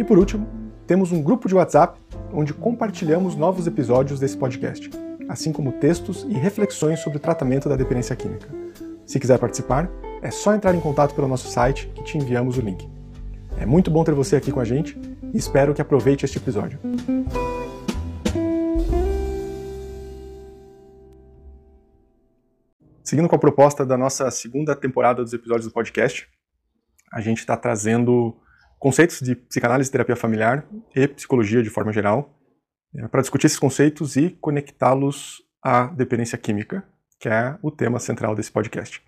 E 0.00 0.04
por 0.04 0.18
último, 0.18 0.48
temos 0.86 1.12
um 1.12 1.22
grupo 1.22 1.46
de 1.46 1.54
WhatsApp 1.54 2.00
onde 2.32 2.54
compartilhamos 2.54 3.36
novos 3.36 3.66
episódios 3.66 4.18
desse 4.18 4.34
podcast, 4.34 4.88
assim 5.28 5.52
como 5.52 5.72
textos 5.72 6.22
e 6.26 6.32
reflexões 6.32 7.00
sobre 7.00 7.18
o 7.18 7.20
tratamento 7.20 7.68
da 7.68 7.76
dependência 7.76 8.16
química. 8.16 8.48
Se 9.04 9.20
quiser 9.20 9.38
participar, 9.38 9.90
é 10.22 10.30
só 10.30 10.54
entrar 10.54 10.74
em 10.74 10.80
contato 10.80 11.14
pelo 11.14 11.28
nosso 11.28 11.48
site 11.48 11.86
que 11.88 12.02
te 12.02 12.16
enviamos 12.16 12.56
o 12.56 12.62
link. 12.62 12.88
É 13.58 13.66
muito 13.66 13.90
bom 13.90 14.02
ter 14.02 14.14
você 14.14 14.36
aqui 14.36 14.50
com 14.50 14.58
a 14.58 14.64
gente 14.64 14.98
e 15.34 15.36
espero 15.36 15.74
que 15.74 15.82
aproveite 15.82 16.24
este 16.24 16.38
episódio. 16.38 16.78
Seguindo 23.04 23.28
com 23.28 23.36
a 23.36 23.38
proposta 23.38 23.84
da 23.84 23.98
nossa 23.98 24.30
segunda 24.30 24.74
temporada 24.74 25.22
dos 25.22 25.34
episódios 25.34 25.66
do 25.66 25.74
podcast, 25.74 26.26
a 27.12 27.20
gente 27.20 27.40
está 27.40 27.54
trazendo 27.54 28.34
conceitos 28.80 29.20
de 29.20 29.36
psicanálise 29.36 29.90
e 29.90 29.92
terapia 29.92 30.16
familiar 30.16 30.66
e 30.96 31.06
psicologia 31.06 31.62
de 31.62 31.68
forma 31.68 31.92
geral 31.92 32.34
é, 32.94 33.06
para 33.06 33.20
discutir 33.20 33.46
esses 33.46 33.58
conceitos 33.58 34.16
e 34.16 34.30
conectá-los 34.40 35.42
à 35.62 35.86
dependência 35.86 36.38
química, 36.38 36.82
que 37.18 37.28
é 37.28 37.56
o 37.62 37.70
tema 37.70 37.98
central 38.00 38.34
desse 38.34 38.50
podcast. 38.50 39.02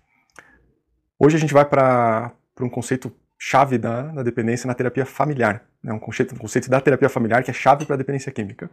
Hoje 1.19 1.35
a 1.35 1.39
gente 1.39 1.53
vai 1.53 1.65
para 1.65 2.31
um 2.61 2.69
conceito 2.69 3.11
chave 3.39 3.79
da, 3.79 4.03
da, 4.03 4.23
dependência 4.23 4.67
na 4.67 4.75
terapia 4.75 5.05
familiar, 5.05 5.67
né? 5.83 5.91
um, 5.91 5.99
conceito, 5.99 6.35
um 6.35 6.37
conceito 6.37 6.69
da 6.69 6.79
terapia 6.79 7.09
familiar 7.09 7.43
que 7.43 7.49
é 7.49 7.53
chave 7.53 7.85
para 7.85 7.95
a 7.95 7.97
dependência 7.97 8.31
química. 8.31 8.69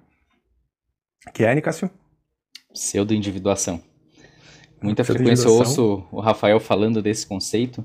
Que 1.33 1.45
é, 1.45 1.55
Nicásio? 1.55 1.91
Pseudo-individuação. 2.73 3.83
Muita 4.83 5.03
frequência 5.03 5.48
eu 5.48 5.55
ouço 5.55 6.06
o 6.12 6.21
Rafael 6.21 6.61
falando 6.61 7.03
desse 7.03 7.27
conceito, 7.27 7.84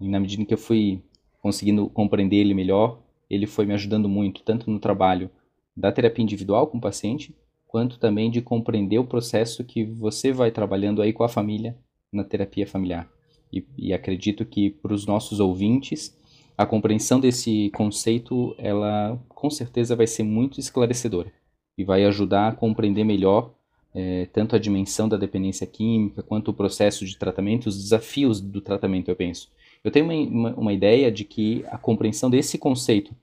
e 0.00 0.08
na 0.08 0.20
medida 0.20 0.42
em 0.42 0.44
que 0.44 0.54
eu 0.54 0.58
fui 0.58 1.02
conseguindo 1.42 1.88
compreender 1.88 2.36
ele 2.36 2.54
melhor, 2.54 3.02
ele 3.28 3.46
foi 3.46 3.66
me 3.66 3.74
ajudando 3.74 4.08
muito, 4.08 4.42
tanto 4.42 4.70
no 4.70 4.78
trabalho 4.78 5.28
da 5.76 5.90
terapia 5.90 6.22
individual 6.22 6.68
com 6.68 6.78
o 6.78 6.80
paciente, 6.80 7.34
quanto 7.66 7.98
também 7.98 8.30
de 8.30 8.40
compreender 8.40 8.98
o 8.98 9.06
processo 9.06 9.64
que 9.64 9.84
você 9.84 10.32
vai 10.32 10.50
trabalhando 10.50 11.02
aí 11.02 11.12
com 11.12 11.24
a 11.24 11.28
família 11.28 11.76
na 12.12 12.22
terapia 12.22 12.66
familiar. 12.66 13.10
E, 13.52 13.64
e 13.76 13.92
acredito 13.92 14.44
que 14.44 14.70
para 14.70 14.94
os 14.94 15.06
nossos 15.06 15.40
ouvintes, 15.40 16.16
a 16.56 16.64
compreensão 16.64 17.18
desse 17.18 17.70
conceito, 17.70 18.54
ela 18.58 19.18
com 19.28 19.50
certeza 19.50 19.96
vai 19.96 20.06
ser 20.06 20.22
muito 20.22 20.60
esclarecedora 20.60 21.32
e 21.76 21.82
vai 21.82 22.04
ajudar 22.04 22.48
a 22.48 22.54
compreender 22.54 23.04
melhor 23.04 23.52
é, 23.94 24.26
tanto 24.32 24.56
a 24.56 24.58
dimensão 24.58 25.08
da 25.08 25.16
dependência 25.16 25.66
química 25.66 26.22
quanto 26.22 26.50
o 26.50 26.54
processo 26.54 27.04
de 27.04 27.16
tratamento, 27.18 27.66
os 27.66 27.76
desafios 27.76 28.40
do 28.40 28.60
tratamento, 28.60 29.10
eu 29.10 29.16
penso. 29.16 29.50
Eu 29.84 29.90
tenho 29.90 30.04
uma, 30.04 30.14
uma, 30.14 30.54
uma 30.54 30.72
ideia 30.72 31.10
de 31.10 31.24
que 31.24 31.64
a 31.70 31.78
compreensão 31.78 32.30
desse 32.30 32.56
conceito, 32.58 33.14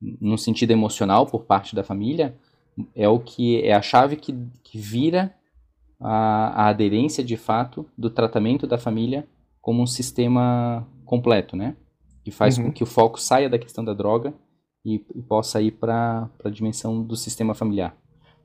no 0.00 0.36
sentido 0.36 0.70
emocional, 0.70 1.26
por 1.26 1.44
parte 1.44 1.74
da 1.74 1.82
família, 1.82 2.36
é 2.94 3.08
o 3.08 3.18
que 3.18 3.62
é 3.62 3.72
a 3.72 3.82
chave 3.82 4.16
que, 4.16 4.34
que 4.62 4.78
vira 4.78 5.34
a, 6.00 6.64
a 6.64 6.68
aderência 6.68 7.24
de 7.24 7.36
fato 7.36 7.86
do 7.96 8.10
tratamento 8.10 8.66
da 8.66 8.76
família 8.76 9.26
como 9.60 9.82
um 9.82 9.86
sistema 9.86 10.86
completo, 11.04 11.56
né? 11.56 11.76
Que 12.22 12.30
faz 12.30 12.58
uhum. 12.58 12.64
com 12.64 12.72
que 12.72 12.82
o 12.82 12.86
foco 12.86 13.20
saia 13.20 13.48
da 13.48 13.58
questão 13.58 13.84
da 13.84 13.94
droga 13.94 14.34
e, 14.84 14.96
e 15.14 15.22
possa 15.22 15.62
ir 15.62 15.72
para 15.72 16.28
a 16.44 16.50
dimensão 16.50 17.02
do 17.02 17.16
sistema 17.16 17.54
familiar. 17.54 17.96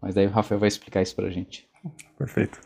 Mas 0.01 0.15
daí 0.15 0.27
o 0.27 0.31
Rafael 0.31 0.59
vai 0.59 0.67
explicar 0.67 1.01
isso 1.01 1.15
pra 1.15 1.29
gente. 1.29 1.67
Perfeito. 2.17 2.59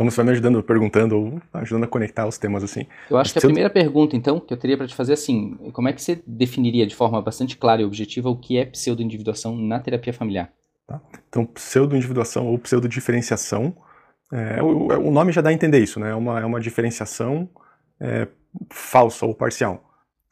Vamos 0.00 0.14
só 0.14 0.24
me 0.24 0.30
ajudando, 0.30 0.62
perguntando 0.62 1.14
ou 1.14 1.42
ajudando 1.52 1.84
a 1.84 1.86
conectar 1.86 2.26
os 2.26 2.38
temas 2.38 2.64
assim. 2.64 2.86
Eu 3.10 3.18
acho 3.18 3.28
Mas 3.28 3.32
que 3.32 3.38
a 3.38 3.42
primeira 3.42 3.68
pergunta, 3.68 4.16
então, 4.16 4.40
que 4.40 4.50
eu 4.50 4.56
teria 4.56 4.74
para 4.74 4.86
te 4.86 4.94
fazer 4.94 5.12
assim, 5.12 5.58
como 5.74 5.88
é 5.88 5.92
que 5.92 6.00
você 6.00 6.22
definiria 6.26 6.86
de 6.86 6.96
forma 6.96 7.20
bastante 7.20 7.54
clara 7.54 7.82
e 7.82 7.84
objetiva 7.84 8.30
o 8.30 8.34
que 8.34 8.56
é 8.56 8.64
pseudo-individuação 8.64 9.54
na 9.54 9.78
terapia 9.78 10.14
familiar? 10.14 10.50
Tá. 10.86 11.02
Então, 11.28 11.44
pseudo-individuação 11.44 12.46
ou 12.46 12.58
pseudo-diferenciação, 12.58 13.76
é, 14.32 14.62
o, 14.62 14.86
o, 14.86 15.10
nome 15.10 15.32
já 15.32 15.42
dá 15.42 15.50
a 15.50 15.52
entender 15.52 15.80
isso, 15.80 16.00
né? 16.00 16.12
É 16.12 16.14
uma, 16.14 16.40
é 16.40 16.46
uma 16.46 16.62
diferenciação 16.62 17.46
é, 18.00 18.26
falsa 18.72 19.26
ou 19.26 19.34
parcial. 19.34 19.84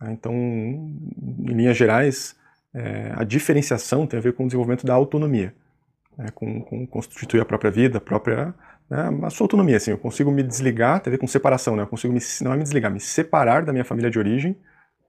Então, 0.02 0.32
em 0.32 1.44
linhas 1.44 1.76
gerais, 1.76 2.34
é, 2.72 3.12
a 3.14 3.22
diferenciação 3.22 4.06
tem 4.06 4.18
a 4.18 4.22
ver 4.22 4.32
com 4.32 4.44
o 4.44 4.46
desenvolvimento 4.46 4.86
da 4.86 4.94
autonomia 4.94 5.52
né, 6.18 6.26
com, 6.34 6.60
com, 6.62 6.86
constituir 6.86 7.40
a 7.40 7.44
própria 7.44 7.70
vida, 7.70 7.98
a 7.98 8.00
própria 8.00 8.54
né, 8.90 9.10
a 9.22 9.30
sua 9.30 9.44
autonomia, 9.44 9.76
assim, 9.76 9.90
eu 9.90 9.98
consigo 9.98 10.30
me 10.30 10.42
desligar, 10.42 11.00
tem 11.00 11.10
a 11.10 11.12
ver 11.12 11.18
com 11.18 11.26
separação, 11.26 11.76
né, 11.76 11.82
eu 11.82 11.86
consigo 11.86 12.12
me, 12.12 12.20
não 12.42 12.52
é 12.52 12.56
me 12.56 12.62
desligar, 12.62 12.90
me 12.90 13.00
separar 13.00 13.64
da 13.64 13.72
minha 13.72 13.84
família 13.84 14.10
de 14.10 14.18
origem 14.18 14.56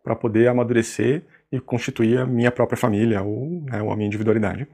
para 0.03 0.15
poder 0.15 0.47
amadurecer 0.47 1.23
e 1.51 1.59
constituir 1.59 2.19
a 2.19 2.25
minha 2.25 2.51
própria 2.51 2.77
família 2.77 3.21
ou, 3.21 3.63
né, 3.63 3.81
ou 3.81 3.91
a 3.91 3.95
minha 3.95 4.07
individualidade. 4.07 4.67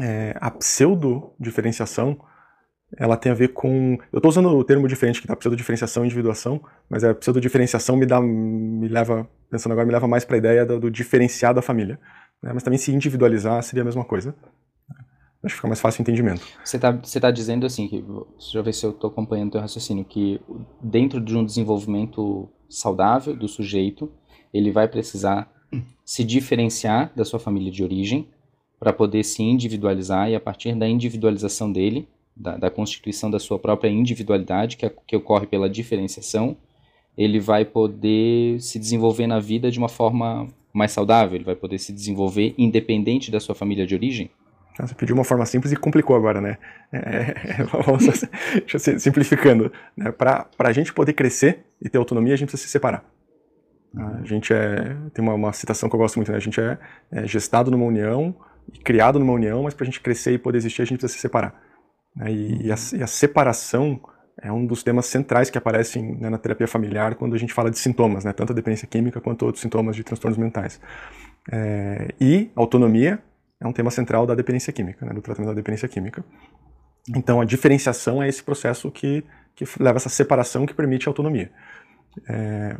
É, 0.00 0.34
a 0.40 0.50
pseudo-diferenciação, 0.50 2.18
ela 2.96 3.16
tem 3.16 3.32
a 3.32 3.34
ver 3.34 3.48
com... 3.48 3.98
Eu 4.12 4.18
estou 4.18 4.28
usando 4.28 4.48
o 4.48 4.64
termo 4.64 4.88
diferente 4.88 5.20
que 5.20 5.26
tá 5.26 5.36
pseudo-diferenciação 5.36 6.04
e 6.04 6.06
individuação, 6.06 6.62
mas 6.88 7.04
a 7.04 7.14
pseudo-diferenciação 7.14 7.96
me 7.96 8.06
dá, 8.06 8.20
me 8.20 8.88
leva, 8.88 9.28
pensando 9.50 9.72
agora, 9.72 9.86
me 9.86 9.92
leva 9.92 10.08
mais 10.08 10.24
para 10.24 10.36
a 10.36 10.38
ideia 10.38 10.64
do, 10.64 10.80
do 10.80 10.90
diferenciar 10.90 11.52
da 11.54 11.62
família. 11.62 11.98
Né, 12.42 12.52
mas 12.54 12.62
também 12.62 12.78
se 12.78 12.92
individualizar 12.92 13.62
seria 13.62 13.82
a 13.82 13.84
mesma 13.84 14.04
coisa. 14.04 14.34
Acho 15.42 15.54
que 15.54 15.56
fica 15.56 15.68
mais 15.68 15.80
fácil 15.80 16.00
o 16.00 16.02
entendimento. 16.02 16.42
Você 16.64 16.76
está 16.76 16.92
tá 16.92 17.30
dizendo 17.30 17.64
assim, 17.64 17.86
que, 17.86 18.04
deixa 18.38 18.58
eu 18.58 18.64
ver 18.64 18.72
se 18.72 18.84
eu 18.84 18.90
estou 18.90 19.08
acompanhando 19.08 19.48
o 19.48 19.52
teu 19.52 19.60
raciocínio, 19.60 20.04
que 20.04 20.40
dentro 20.82 21.20
de 21.20 21.36
um 21.36 21.44
desenvolvimento 21.44 22.48
saudável 22.68 23.36
do 23.36 23.48
sujeito, 23.48 24.10
ele 24.52 24.72
vai 24.72 24.88
precisar 24.88 25.50
se 26.04 26.24
diferenciar 26.24 27.12
da 27.14 27.24
sua 27.24 27.38
família 27.38 27.70
de 27.70 27.84
origem 27.84 28.28
para 28.78 28.92
poder 28.92 29.24
se 29.24 29.42
individualizar 29.42 30.30
e 30.30 30.34
a 30.34 30.40
partir 30.40 30.74
da 30.74 30.88
individualização 30.88 31.70
dele, 31.70 32.08
da, 32.36 32.56
da 32.56 32.70
constituição 32.70 33.30
da 33.30 33.38
sua 33.38 33.58
própria 33.58 33.90
individualidade, 33.90 34.76
que, 34.76 34.86
é, 34.86 34.94
que 35.06 35.16
ocorre 35.16 35.46
pela 35.46 35.68
diferenciação, 35.68 36.56
ele 37.16 37.40
vai 37.40 37.64
poder 37.64 38.60
se 38.60 38.78
desenvolver 38.78 39.26
na 39.26 39.40
vida 39.40 39.70
de 39.70 39.78
uma 39.78 39.88
forma 39.88 40.48
mais 40.72 40.92
saudável, 40.92 41.36
ele 41.36 41.44
vai 41.44 41.56
poder 41.56 41.78
se 41.78 41.92
desenvolver 41.92 42.54
independente 42.56 43.30
da 43.30 43.40
sua 43.40 43.54
família 43.54 43.86
de 43.86 43.94
origem? 43.94 44.30
Você 44.80 44.94
pediu 44.94 45.14
uma 45.14 45.24
forma 45.24 45.44
simples 45.44 45.72
e 45.72 45.76
complicou 45.76 46.14
agora, 46.14 46.40
né? 46.40 46.58
É, 46.92 46.98
é 46.98 47.64
vamos, 47.84 48.06
deixa 48.66 48.90
eu 48.90 49.00
simplificando. 49.00 49.72
Né? 49.96 50.12
Para 50.12 50.48
a 50.58 50.72
gente 50.72 50.92
poder 50.92 51.12
crescer 51.12 51.64
e 51.82 51.88
ter 51.88 51.98
autonomia, 51.98 52.34
a 52.34 52.36
gente 52.36 52.48
precisa 52.48 52.66
se 52.66 52.72
separar. 52.72 53.04
A 53.96 54.24
gente 54.24 54.52
é. 54.52 54.96
Tem 55.14 55.24
uma, 55.24 55.34
uma 55.34 55.52
citação 55.52 55.88
que 55.88 55.94
eu 55.94 55.98
gosto 55.98 56.16
muito, 56.16 56.30
né? 56.30 56.36
A 56.36 56.40
gente 56.40 56.60
é, 56.60 56.78
é 57.10 57.26
gestado 57.26 57.70
numa 57.70 57.84
união, 57.84 58.34
criado 58.84 59.18
numa 59.18 59.32
união, 59.32 59.62
mas 59.62 59.74
para 59.74 59.84
a 59.84 59.86
gente 59.86 60.00
crescer 60.00 60.32
e 60.32 60.38
poder 60.38 60.58
existir, 60.58 60.82
a 60.82 60.84
gente 60.84 60.98
precisa 60.98 61.14
se 61.14 61.20
separar. 61.20 61.60
Né? 62.14 62.30
E, 62.30 62.66
e, 62.66 62.72
a, 62.72 62.76
e, 62.96 63.02
a, 63.02 63.06
separação 63.06 64.00
é 64.40 64.52
um 64.52 64.66
dos 64.66 64.82
temas 64.82 65.06
centrais 65.06 65.50
que 65.50 65.58
aparecem 65.58 66.16
né, 66.16 66.28
na 66.28 66.38
terapia 66.38 66.68
familiar 66.68 67.14
quando 67.14 67.34
a 67.34 67.38
gente 67.38 67.52
fala 67.52 67.70
de 67.70 67.78
sintomas, 67.78 68.24
né? 68.24 68.32
Tanto 68.32 68.52
a 68.52 68.54
dependência 68.54 68.86
química 68.86 69.20
quanto 69.20 69.44
outros 69.46 69.62
sintomas 69.62 69.96
de 69.96 70.04
transtornos 70.04 70.38
mentais. 70.38 70.80
É, 71.50 72.14
e 72.20 72.50
autonomia 72.54 73.18
é 73.60 73.66
um 73.66 73.72
tema 73.72 73.90
central 73.90 74.26
da 74.26 74.34
dependência 74.34 74.72
química, 74.72 75.04
né, 75.04 75.12
do 75.12 75.20
tratamento 75.20 75.48
da 75.50 75.54
dependência 75.54 75.88
química. 75.88 76.24
Então, 77.14 77.40
a 77.40 77.44
diferenciação 77.44 78.22
é 78.22 78.28
esse 78.28 78.42
processo 78.42 78.90
que, 78.90 79.24
que 79.54 79.64
leva 79.80 79.96
essa 79.96 80.08
separação 80.08 80.66
que 80.66 80.74
permite 80.74 81.08
a 81.08 81.10
autonomia. 81.10 81.50
É, 82.28 82.76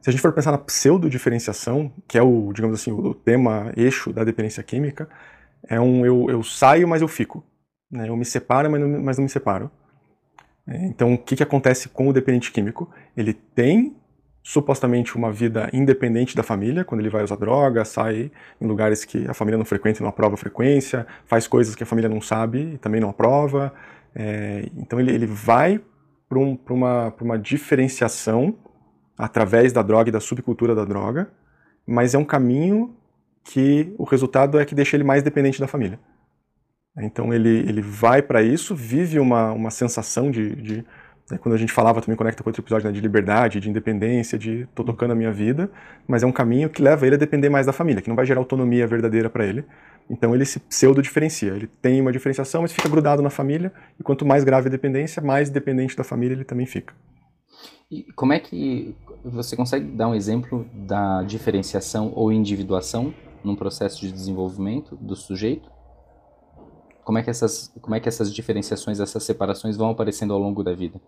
se 0.00 0.08
a 0.08 0.12
gente 0.12 0.20
for 0.20 0.32
pensar 0.32 0.52
na 0.52 0.58
pseudo-diferenciação, 0.58 1.92
que 2.06 2.16
é 2.16 2.22
o, 2.22 2.52
digamos 2.52 2.80
assim, 2.80 2.90
o 2.92 3.14
tema 3.14 3.72
eixo 3.76 4.12
da 4.12 4.24
dependência 4.24 4.62
química, 4.62 5.08
é 5.68 5.80
um 5.80 6.04
eu, 6.06 6.30
eu 6.30 6.42
saio, 6.42 6.88
mas 6.88 7.02
eu 7.02 7.08
fico. 7.08 7.44
Né? 7.90 8.08
Eu 8.08 8.16
me 8.16 8.24
separo, 8.24 8.70
mas 8.70 8.80
não, 8.80 9.02
mas 9.02 9.18
não 9.18 9.24
me 9.24 9.28
separo. 9.28 9.70
É, 10.66 10.86
então, 10.86 11.14
o 11.14 11.18
que, 11.18 11.36
que 11.36 11.42
acontece 11.42 11.88
com 11.88 12.08
o 12.08 12.12
dependente 12.12 12.52
químico? 12.52 12.90
Ele 13.16 13.32
tem 13.34 13.96
supostamente 14.42 15.16
uma 15.16 15.30
vida 15.30 15.68
independente 15.72 16.34
da 16.34 16.42
família, 16.42 16.84
quando 16.84 17.00
ele 17.00 17.10
vai 17.10 17.22
usar 17.22 17.36
droga, 17.36 17.84
sai 17.84 18.30
em 18.60 18.66
lugares 18.66 19.04
que 19.04 19.28
a 19.28 19.34
família 19.34 19.58
não 19.58 19.64
frequenta 19.64 19.98
e 19.98 20.02
não 20.02 20.08
aprova 20.08 20.34
a 20.34 20.38
frequência, 20.38 21.06
faz 21.26 21.46
coisas 21.46 21.74
que 21.74 21.82
a 21.82 21.86
família 21.86 22.08
não 22.08 22.20
sabe 22.20 22.74
e 22.74 22.78
também 22.78 23.00
não 23.00 23.10
aprova. 23.10 23.72
É, 24.14 24.68
então 24.76 24.98
ele, 24.98 25.12
ele 25.12 25.26
vai 25.26 25.80
para 26.28 26.38
um, 26.38 26.58
uma, 26.70 27.14
uma 27.20 27.38
diferenciação 27.38 28.56
através 29.16 29.72
da 29.72 29.82
droga 29.82 30.08
e 30.08 30.12
da 30.12 30.20
subcultura 30.20 30.74
da 30.74 30.84
droga, 30.84 31.30
mas 31.86 32.14
é 32.14 32.18
um 32.18 32.24
caminho 32.24 32.94
que 33.42 33.94
o 33.98 34.04
resultado 34.04 34.58
é 34.60 34.64
que 34.64 34.74
deixa 34.74 34.96
ele 34.96 35.04
mais 35.04 35.22
dependente 35.22 35.58
da 35.58 35.66
família. 35.66 35.98
Então 37.00 37.32
ele, 37.32 37.60
ele 37.60 37.80
vai 37.80 38.20
para 38.22 38.42
isso, 38.42 38.74
vive 38.74 39.18
uma, 39.18 39.52
uma 39.52 39.70
sensação 39.70 40.30
de, 40.30 40.54
de 40.56 40.84
né, 41.30 41.38
quando 41.38 41.54
a 41.54 41.58
gente 41.58 41.72
falava 41.72 42.00
também 42.00 42.16
conecta 42.16 42.42
com 42.42 42.48
outro 42.48 42.62
episódio 42.62 42.86
né, 42.86 42.92
de 42.92 43.00
liberdade, 43.00 43.60
de 43.60 43.68
independência, 43.68 44.38
de 44.38 44.66
tô 44.74 44.82
tocando 44.82 45.12
a 45.12 45.14
minha 45.14 45.32
vida, 45.32 45.70
mas 46.06 46.22
é 46.22 46.26
um 46.26 46.32
caminho 46.32 46.70
que 46.70 46.82
leva 46.82 47.06
ele 47.06 47.16
a 47.16 47.18
depender 47.18 47.48
mais 47.48 47.66
da 47.66 47.72
família, 47.72 48.00
que 48.00 48.08
não 48.08 48.16
vai 48.16 48.24
gerar 48.24 48.40
autonomia 48.40 48.86
verdadeira 48.86 49.28
para 49.28 49.44
ele. 49.44 49.64
Então 50.08 50.34
ele 50.34 50.44
se 50.44 50.58
pseudo 50.58 51.02
diferencia, 51.02 51.52
ele 51.52 51.66
tem 51.82 52.00
uma 52.00 52.10
diferenciação, 52.10 52.62
mas 52.62 52.72
fica 52.72 52.88
grudado 52.88 53.20
na 53.20 53.30
família 53.30 53.72
e 54.00 54.02
quanto 54.02 54.24
mais 54.24 54.42
grave 54.42 54.68
a 54.68 54.70
dependência, 54.70 55.20
mais 55.22 55.50
dependente 55.50 55.96
da 55.96 56.02
família 56.02 56.34
ele 56.34 56.44
também 56.44 56.64
fica. 56.64 56.94
E 57.90 58.04
como 58.14 58.32
é 58.32 58.40
que 58.40 58.94
você 59.24 59.56
consegue 59.56 59.86
dar 59.86 60.08
um 60.08 60.14
exemplo 60.14 60.66
da 60.74 61.22
diferenciação 61.22 62.12
ou 62.14 62.32
individuação 62.32 63.14
num 63.42 63.56
processo 63.56 64.00
de 64.00 64.12
desenvolvimento 64.12 64.96
do 64.96 65.16
sujeito? 65.16 65.70
Como 67.08 67.16
é 67.16 67.22
que 67.22 67.30
essas, 67.30 67.72
como 67.80 67.94
é 67.94 68.00
que 68.00 68.06
essas 68.06 68.30
diferenciações, 68.34 69.00
essas 69.00 69.24
separações 69.24 69.78
vão 69.78 69.88
aparecendo 69.88 70.34
ao 70.34 70.38
longo 70.38 70.62
da 70.62 70.74
vida? 70.74 71.00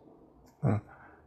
Ah, 0.62 0.80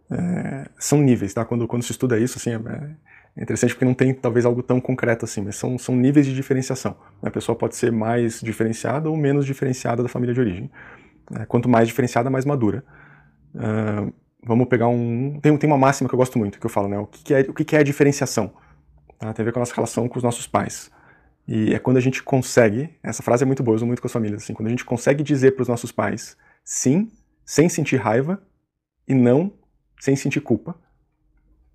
é, 0.10 0.68
são 0.80 1.00
níveis, 1.00 1.32
tá? 1.32 1.46
Quando, 1.46 1.68
quando 1.68 1.84
se 1.84 1.92
estuda 1.92 2.18
isso, 2.18 2.40
assim, 2.40 2.54
é, 2.54 2.96
é 3.38 3.44
interessante 3.44 3.76
porque 3.76 3.86
não 3.86 3.94
tem 3.94 4.12
talvez 4.16 4.48
algo 4.48 4.64
tão 4.64 4.82
concreto 4.82 5.26
assim, 5.26 5.42
mas 5.42 5.58
são, 5.58 5.78
são 5.78 5.96
níveis 5.96 6.26
de 6.26 6.34
diferenciação. 6.34 6.96
A 7.22 7.30
pessoa 7.30 7.56
pode 7.56 7.76
ser 7.76 7.92
mais 7.92 8.42
diferenciada 8.42 9.12
ou 9.12 9.16
menos 9.16 9.46
diferenciada 9.46 10.02
da 10.02 10.10
família 10.10 10.34
de 10.34 10.40
origem. 10.40 10.72
É, 11.36 11.46
quanto 11.46 11.70
mais 11.70 11.88
diferenciada, 11.88 12.32
mais 12.32 12.44
madura. 12.44 12.84
Uh, 13.54 14.12
vamos 14.44 14.68
pegar 14.68 14.88
um. 14.88 15.40
Tem, 15.40 15.56
tem 15.56 15.70
uma 15.70 15.78
máxima 15.78 16.10
que 16.10 16.16
eu 16.16 16.18
gosto 16.18 16.40
muito, 16.40 16.60
que 16.60 16.66
eu 16.66 16.70
falo, 16.72 16.88
né? 16.88 16.98
O 16.98 17.06
que, 17.06 17.24
que 17.24 17.34
é, 17.36 17.42
o 17.42 17.54
que, 17.54 17.64
que 17.64 17.76
é 17.76 17.80
a 17.80 17.84
diferenciação? 17.84 18.52
Tá? 19.20 19.32
Tem 19.34 19.44
a 19.44 19.46
ver 19.46 19.52
com 19.52 19.60
a 19.60 19.62
nossa 19.62 19.76
relação 19.76 20.10
com 20.10 20.18
os 20.18 20.24
nossos 20.24 20.48
pais. 20.48 20.90
E 21.48 21.74
é 21.74 21.80
quando 21.80 21.98
a 21.98 22.02
gente 22.02 22.24
consegue, 22.24 22.90
essa 23.04 23.22
frase 23.22 23.44
é 23.44 23.46
muito 23.46 23.62
boa, 23.62 23.74
eu 23.74 23.78
uso 23.78 23.86
muito 23.86 24.02
com 24.02 24.08
as 24.08 24.14
famílias, 24.14 24.44
assim, 24.44 24.54
quando 24.54 24.68
a 24.68 24.72
gente 24.72 24.86
consegue 24.86 25.24
dizer 25.24 25.52
para 25.52 25.62
os 25.62 25.68
nossos 25.68 25.92
pais 25.92 26.38
sim, 26.64 27.12
sem 27.46 27.68
sentir 27.68 27.98
raiva, 27.98 28.42
e 29.08 29.14
não 29.14 29.54
sem 30.00 30.16
sentir 30.16 30.42
culpa. 30.42 30.76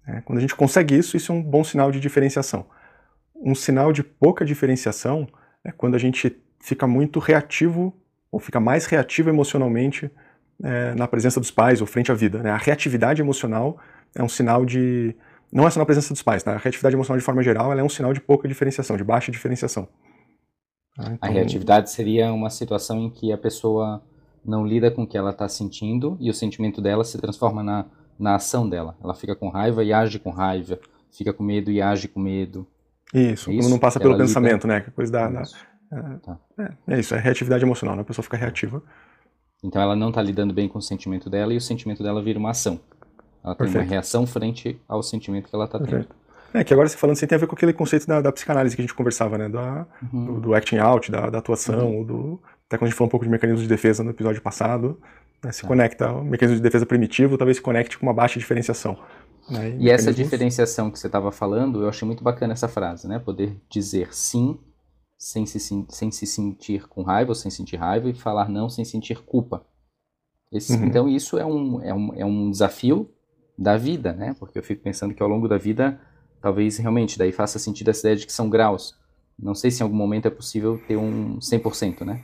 É, 0.06 0.20
quando 0.22 0.38
a 0.38 0.40
gente 0.40 0.54
consegue 0.54 0.96
isso, 0.96 1.16
isso 1.16 1.32
é 1.32 1.34
um 1.34 1.42
bom 1.42 1.62
sinal 1.62 1.90
de 1.90 2.00
diferenciação. 2.00 2.66
Um 3.34 3.54
sinal 3.54 3.92
de 3.92 4.02
pouca 4.02 4.44
diferenciação 4.44 5.28
é 5.62 5.70
quando 5.70 5.94
a 5.94 5.98
gente 5.98 6.34
fica 6.60 6.86
muito 6.86 7.18
reativo, 7.18 7.94
ou 8.30 8.40
fica 8.40 8.60
mais 8.60 8.86
reativo 8.86 9.28
emocionalmente 9.28 10.10
é, 10.62 10.94
na 10.94 11.06
presença 11.06 11.40
dos 11.40 11.50
pais 11.50 11.80
ou 11.80 11.86
frente 11.86 12.10
à 12.10 12.14
vida. 12.14 12.42
Né? 12.42 12.50
A 12.50 12.56
reatividade 12.56 13.22
emocional 13.22 13.78
é 14.14 14.22
um 14.22 14.28
sinal 14.28 14.64
de 14.64 15.14
não 15.52 15.66
é 15.66 15.70
só 15.70 15.78
na 15.78 15.86
presença 15.86 16.12
dos 16.12 16.22
pais, 16.22 16.42
tá? 16.42 16.52
A 16.54 16.58
reatividade 16.58 16.94
emocional 16.94 17.18
de 17.18 17.24
forma 17.24 17.42
geral 17.42 17.72
é 17.72 17.82
um 17.82 17.88
sinal 17.88 18.12
de 18.12 18.20
pouca 18.20 18.46
diferenciação, 18.46 18.96
de 18.96 19.04
baixa 19.04 19.32
diferenciação. 19.32 19.88
Ah, 20.98 21.12
então... 21.12 21.18
A 21.20 21.32
reatividade 21.32 21.90
seria 21.90 22.32
uma 22.32 22.50
situação 22.50 22.98
em 22.98 23.10
que 23.10 23.32
a 23.32 23.38
pessoa 23.38 24.02
não 24.44 24.66
lida 24.66 24.90
com 24.90 25.02
o 25.02 25.06
que 25.06 25.16
ela 25.16 25.30
está 25.30 25.48
sentindo 25.48 26.16
e 26.20 26.30
o 26.30 26.34
sentimento 26.34 26.80
dela 26.80 27.04
se 27.04 27.18
transforma 27.18 27.62
na, 27.62 27.86
na 28.18 28.34
ação 28.34 28.68
dela. 28.68 28.96
Ela 29.02 29.14
fica 29.14 29.34
com 29.34 29.48
raiva 29.48 29.84
e 29.84 29.92
age 29.92 30.18
com 30.18 30.30
raiva, 30.30 30.78
fica 31.10 31.32
com 31.32 31.42
medo 31.42 31.70
e 31.70 31.80
age 31.80 32.08
com 32.08 32.20
medo. 32.20 32.66
Isso, 33.14 33.50
é 33.50 33.54
isso? 33.54 33.70
não 33.70 33.78
passa 33.78 33.98
pelo 33.98 34.14
ela 34.14 34.22
pensamento, 34.22 34.64
lida... 34.64 34.74
né? 34.74 34.80
Que 34.80 34.90
coisa 34.90 35.10
da, 35.10 35.28
da 35.28 35.42
é, 35.90 36.18
tá. 36.18 36.38
é, 36.58 36.94
é, 36.94 37.00
isso, 37.00 37.14
é 37.14 37.18
reatividade 37.18 37.64
emocional, 37.64 37.96
né? 37.96 38.02
a 38.02 38.04
pessoa 38.04 38.22
fica 38.22 38.36
reativa. 38.36 38.82
Então 39.62 39.80
ela 39.80 39.96
não 39.96 40.10
está 40.10 40.22
lidando 40.22 40.52
bem 40.52 40.68
com 40.68 40.78
o 40.78 40.82
sentimento 40.82 41.30
dela 41.30 41.52
e 41.52 41.56
o 41.56 41.60
sentimento 41.60 42.02
dela 42.02 42.22
vira 42.22 42.38
uma 42.38 42.50
ação. 42.50 42.80
Ela 43.44 43.54
tem 43.54 43.66
Perfeito. 43.66 43.84
uma 43.84 43.90
reação 43.90 44.26
frente 44.26 44.80
ao 44.88 45.02
sentimento 45.02 45.48
que 45.48 45.54
ela 45.54 45.64
está 45.64 45.78
tendo. 45.78 46.06
É, 46.54 46.64
que 46.64 46.72
agora 46.72 46.88
você 46.88 46.96
falando 46.96 47.16
assim 47.16 47.26
tem 47.26 47.36
a 47.36 47.38
ver 47.38 47.46
com 47.46 47.54
aquele 47.54 47.72
conceito 47.72 48.06
da, 48.06 48.20
da 48.20 48.32
psicanálise 48.32 48.74
que 48.74 48.80
a 48.80 48.84
gente 48.84 48.94
conversava, 48.94 49.36
né? 49.36 49.48
Da, 49.48 49.86
uhum. 50.12 50.24
do, 50.24 50.40
do, 50.40 50.54
acting 50.54 50.78
out, 50.78 51.10
da, 51.10 51.28
da 51.28 51.38
atuação, 51.38 51.98
uhum. 51.98 52.04
do, 52.04 52.42
até 52.66 52.78
quando 52.78 52.84
a 52.84 52.86
gente 52.90 52.96
falou 52.96 53.08
um 53.08 53.10
pouco 53.10 53.24
de 53.24 53.30
mecanismos 53.30 53.62
de 53.62 53.68
defesa 53.68 54.02
no 54.02 54.10
episódio 54.10 54.40
passado, 54.40 54.98
né, 55.42 55.52
se 55.52 55.62
tá. 55.62 55.68
conecta, 55.68 56.12
o 56.12 56.24
mecanismo 56.24 56.56
de 56.56 56.62
defesa 56.62 56.86
primitivo 56.86 57.36
talvez 57.36 57.58
se 57.58 57.62
conecte 57.62 57.98
com 57.98 58.06
uma 58.06 58.14
baixa 58.14 58.38
diferenciação. 58.38 58.98
Né, 59.48 59.70
e, 59.78 59.86
e 59.86 59.90
essa 59.90 60.12
diferenciação 60.12 60.90
que 60.90 60.98
você 60.98 61.06
estava 61.06 61.30
falando, 61.32 61.82
eu 61.82 61.88
achei 61.88 62.06
muito 62.06 62.22
bacana 62.22 62.52
essa 62.52 62.68
frase, 62.68 63.08
né? 63.08 63.18
Poder 63.18 63.56
dizer 63.70 64.14
sim 64.14 64.58
sem 65.18 65.44
se, 65.46 65.58
sem 65.88 66.10
se 66.10 66.26
sentir 66.26 66.86
com 66.88 67.02
raiva 67.02 67.32
ou 67.32 67.34
sem 67.34 67.50
sentir 67.50 67.76
raiva 67.76 68.08
e 68.08 68.14
falar 68.14 68.48
não 68.48 68.68
sem 68.68 68.84
sentir 68.84 69.20
culpa. 69.22 69.66
Esse, 70.52 70.74
uhum. 70.74 70.86
Então 70.86 71.08
isso 71.08 71.38
é 71.38 71.44
um, 71.44 71.82
é, 71.82 71.92
um, 71.92 72.14
é 72.14 72.24
um 72.24 72.50
desafio 72.50 73.10
da 73.58 73.76
vida, 73.76 74.12
né? 74.12 74.36
Porque 74.38 74.58
eu 74.58 74.62
fico 74.62 74.82
pensando 74.82 75.12
que 75.12 75.22
ao 75.22 75.28
longo 75.28 75.48
da 75.48 75.58
vida, 75.58 76.00
talvez 76.40 76.78
realmente 76.78 77.18
daí 77.18 77.32
faça 77.32 77.58
sentido 77.58 77.88
essa 77.88 78.00
ideia 78.00 78.16
de 78.16 78.26
que 78.26 78.32
são 78.32 78.48
graus. 78.48 78.94
Não 79.38 79.54
sei 79.54 79.70
se 79.70 79.82
em 79.82 79.84
algum 79.84 79.96
momento 79.96 80.26
é 80.26 80.30
possível 80.30 80.80
ter 80.86 80.96
um 80.96 81.38
100%, 81.38 82.04
né? 82.04 82.22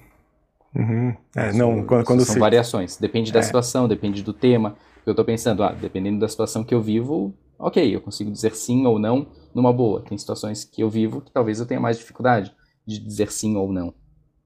Uhum. 0.74 1.14
É, 1.36 1.52
não, 1.52 1.84
quando, 1.84 2.04
quando 2.04 2.24
são 2.24 2.34
se... 2.34 2.40
variações. 2.40 2.96
Depende 2.96 3.32
da 3.32 3.40
é. 3.40 3.42
situação, 3.42 3.88
depende 3.88 4.22
do 4.22 4.32
tema. 4.32 4.76
Eu 5.04 5.12
estou 5.12 5.24
pensando, 5.24 5.62
ah, 5.62 5.72
dependendo 5.72 6.18
da 6.18 6.28
situação 6.28 6.64
que 6.64 6.74
eu 6.74 6.80
vivo, 6.80 7.34
ok, 7.58 7.94
eu 7.94 8.00
consigo 8.00 8.30
dizer 8.30 8.54
sim 8.54 8.86
ou 8.86 8.98
não 8.98 9.26
numa 9.54 9.72
boa. 9.72 10.02
Tem 10.02 10.16
situações 10.16 10.64
que 10.64 10.82
eu 10.82 10.90
vivo 10.90 11.20
que 11.20 11.32
talvez 11.32 11.60
eu 11.60 11.66
tenha 11.66 11.80
mais 11.80 11.98
dificuldade 11.98 12.52
de 12.86 12.98
dizer 12.98 13.30
sim 13.30 13.56
ou 13.56 13.72
não. 13.72 13.94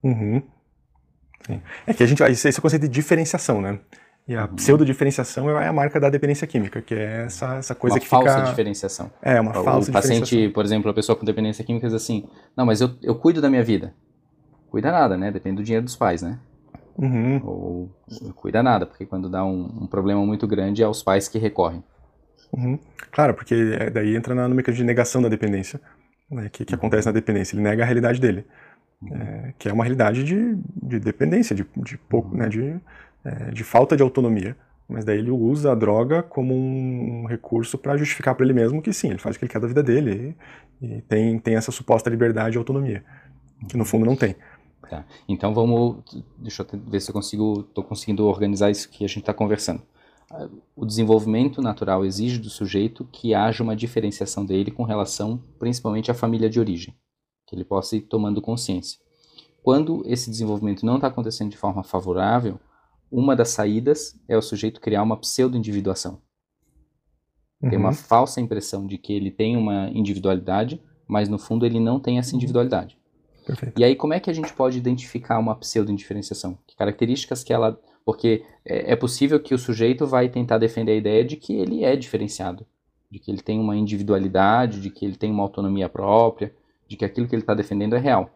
Uhum. 0.03 0.43
É 1.87 1.95
que 1.95 2.03
a 2.03 2.07
gente, 2.07 2.23
esse 2.23 2.49
é 2.49 2.51
o 2.51 2.63
conceito 2.63 2.83
de 2.83 2.89
diferenciação, 2.89 3.61
né? 3.61 3.81
E 4.29 4.37
a 4.37 4.43
uhum. 4.43 4.57
pseudo-diferenciação 4.57 5.59
é 5.59 5.67
a 5.67 5.73
marca 5.73 5.99
da 5.99 6.11
dependência 6.11 6.47
química, 6.47 6.83
que 6.83 6.95
é 6.95 7.25
essa, 7.25 7.57
essa 7.57 7.75
coisa 7.75 7.97
uma 7.97 8.01
que 8.01 8.07
falsa 8.07 8.35
fica... 8.35 8.51
diferenciação. 8.51 9.11
É, 9.23 9.41
uma 9.41 9.59
o 9.59 9.65
falsa 9.65 9.91
O 9.91 9.93
paciente, 9.93 10.51
por 10.51 10.67
exemplo, 10.67 10.91
a 10.91 10.95
pessoa 10.95 11.17
com 11.17 11.25
dependência 11.25 11.65
química 11.65 11.87
diz 11.87 11.95
assim, 11.95 12.29
não, 12.55 12.67
mas 12.67 12.83
eu, 12.83 12.91
eu 13.03 13.15
cuido 13.15 13.41
da 13.41 13.49
minha 13.49 13.65
vida. 13.65 13.95
Cuida 14.71 14.93
nada, 14.93 15.17
né? 15.17 15.31
Depende 15.31 15.57
do 15.57 15.63
dinheiro 15.63 15.83
dos 15.83 15.97
pais, 15.97 16.21
né? 16.21 16.39
Uhum. 16.99 17.41
Ou 17.43 17.91
cuida 18.35 18.63
nada, 18.63 18.85
porque 18.85 19.07
quando 19.07 19.31
dá 19.31 19.43
um, 19.47 19.83
um, 19.83 19.87
problema 19.87 20.21
muito 20.27 20.47
grande 20.47 20.83
é 20.83 20.89
os 20.89 21.03
pais 21.03 21.27
que 21.27 21.39
recorrem. 21.39 21.83
Uhum. 22.53 22.79
Claro, 23.11 23.33
porque 23.33 23.55
é, 23.55 23.89
daí 23.89 24.15
entra 24.15 24.35
no 24.35 24.55
mecanismo 24.55 24.85
de 24.85 24.87
negação 24.87 25.23
da 25.23 25.31
dependência, 25.31 25.81
né, 26.31 26.51
que, 26.53 26.67
que 26.67 26.75
acontece 26.75 27.07
na 27.07 27.13
dependência. 27.13 27.55
Ele 27.55 27.63
nega 27.63 27.83
a 27.83 27.87
realidade 27.87 28.21
dele, 28.21 28.45
uhum. 29.01 29.17
é, 29.17 29.55
que 29.59 29.71
é 29.71 29.73
uma 29.73 29.85
realidade 29.85 30.23
de, 30.23 30.55
de 30.83 31.01
dependência, 31.01 31.57
de, 31.57 31.65
de 31.77 31.97
pouco, 31.97 32.37
né, 32.37 32.47
de 32.47 32.79
é, 33.29 33.51
de 33.51 33.63
falta 33.63 33.97
de 33.97 34.03
autonomia, 34.03 34.57
mas 34.89 35.05
daí 35.05 35.19
ele 35.19 35.31
usa 35.31 35.73
a 35.73 35.75
droga 35.75 36.23
como 36.23 36.55
um 36.55 37.27
recurso 37.27 37.77
para 37.77 37.97
justificar 37.97 38.35
para 38.35 38.45
ele 38.45 38.55
mesmo 38.55 38.81
que 38.81 38.93
sim, 38.93 39.11
ele 39.11 39.19
faz 39.19 39.37
o 39.37 39.39
que 39.39 39.45
ele 39.45 39.53
quer 39.53 39.61
da 39.61 39.69
vida 39.69 39.83
dele 39.83 40.35
e, 40.81 40.87
e, 40.87 41.03
tem, 41.03 41.39
tem 41.39 41.57
essa 41.57 41.71
suposta 41.71 42.09
liberdade 42.09 42.57
e 42.57 42.59
autonomia, 42.59 43.05
que 43.69 43.77
no 43.77 43.85
fundo 43.85 44.07
não 44.07 44.17
tem. 44.17 44.35
Tá. 44.89 45.05
Então 45.29 45.53
vamos, 45.53 46.03
deixa 46.39 46.63
eu 46.63 46.81
ver 46.81 47.01
se 47.01 47.11
eu 47.11 47.13
consigo, 47.13 47.61
estou 47.69 47.85
conseguindo 47.85 48.27
organizar 48.27 48.71
isso 48.71 48.89
que 48.89 49.05
a 49.05 49.09
gente 49.09 49.21
está 49.21 49.35
conversando. 49.35 49.83
O 50.77 50.87
desenvolvimento 50.87 51.61
natural 51.61 52.05
exige 52.05 52.39
do 52.39 52.49
sujeito 52.49 53.07
que 53.11 53.35
haja 53.35 53.63
uma 53.63 53.77
diferenciação 53.77 54.45
dele 54.45 54.71
com 54.71 54.83
relação 54.83 55.43
principalmente 55.59 56.11
à 56.11 56.15
família 56.15 56.49
de 56.49 56.61
origem, 56.61 56.95
que 57.47 57.55
ele 57.55 57.65
possa 57.65 57.97
ir 57.97 58.03
tomando 58.03 58.41
consciência. 58.41 58.99
Quando 59.63 60.03
esse 60.07 60.31
desenvolvimento 60.31 60.87
não 60.87 60.97
está 60.97 61.09
acontecendo 61.09 61.51
de 61.51 61.57
forma 61.57 61.83
favorável, 61.83 62.59
uma 63.11 63.35
das 63.35 63.51
saídas 63.51 64.19
é 64.29 64.37
o 64.37 64.43
sujeito 64.43 64.81
criar 64.81 65.03
uma 65.03 65.17
pseudo-individuação. 65.17 66.21
Uhum. 67.61 67.71
Tem 67.71 67.79
uma 67.79 67.93
falsa 67.93 68.41
impressão 68.41 68.87
de 68.87 68.99
que 68.99 69.13
ele 69.13 69.31
tem 69.31 69.57
uma 69.57 69.91
individualidade, 69.91 70.81
mas 71.07 71.29
no 71.29 71.39
fundo 71.39 71.67
ele 71.67 71.81
não 71.81 71.99
tem 71.99 72.19
essa 72.19 72.37
individualidade. 72.37 72.99
Perfeito. 73.47 73.81
E 73.81 73.85
aí, 73.85 73.97
como 73.97 74.13
é 74.13 74.21
que 74.21 74.29
a 74.29 74.33
gente 74.33 74.53
pode 74.53 74.77
identificar 74.77 75.39
uma 75.39 75.57
pseudo-indiferenciação? 75.57 76.59
Que 76.67 76.77
características 76.77 77.43
que 77.43 77.53
ela. 77.53 77.81
Porque 78.05 78.45
é, 78.65 78.93
é 78.93 78.97
possível 78.97 79.41
que 79.41 79.55
o 79.55 79.59
sujeito 79.59 80.07
vai 80.07 80.29
tentar 80.29 80.59
defender 80.59 80.93
a 80.93 80.97
ideia 80.97 81.25
de 81.25 81.37
que 81.37 81.55
ele 81.55 81.83
é 81.83 81.97
diferenciado, 81.97 82.67
de 83.11 83.19
que 83.19 83.31
ele 83.31 83.41
tem 83.41 83.59
uma 83.59 83.77
individualidade, 83.77 84.81
de 84.81 84.91
que 84.91 85.05
ele 85.05 85.17
tem 85.17 85.31
uma 85.31 85.43
autonomia 85.43 85.89
própria, 85.89 86.55
de 86.87 86.97
que 86.97 87.05
aquilo 87.05 87.27
que 87.27 87.35
ele 87.35 87.43
está 87.43 87.55
defendendo 87.55 87.97
é 87.97 87.99
real. 87.99 88.31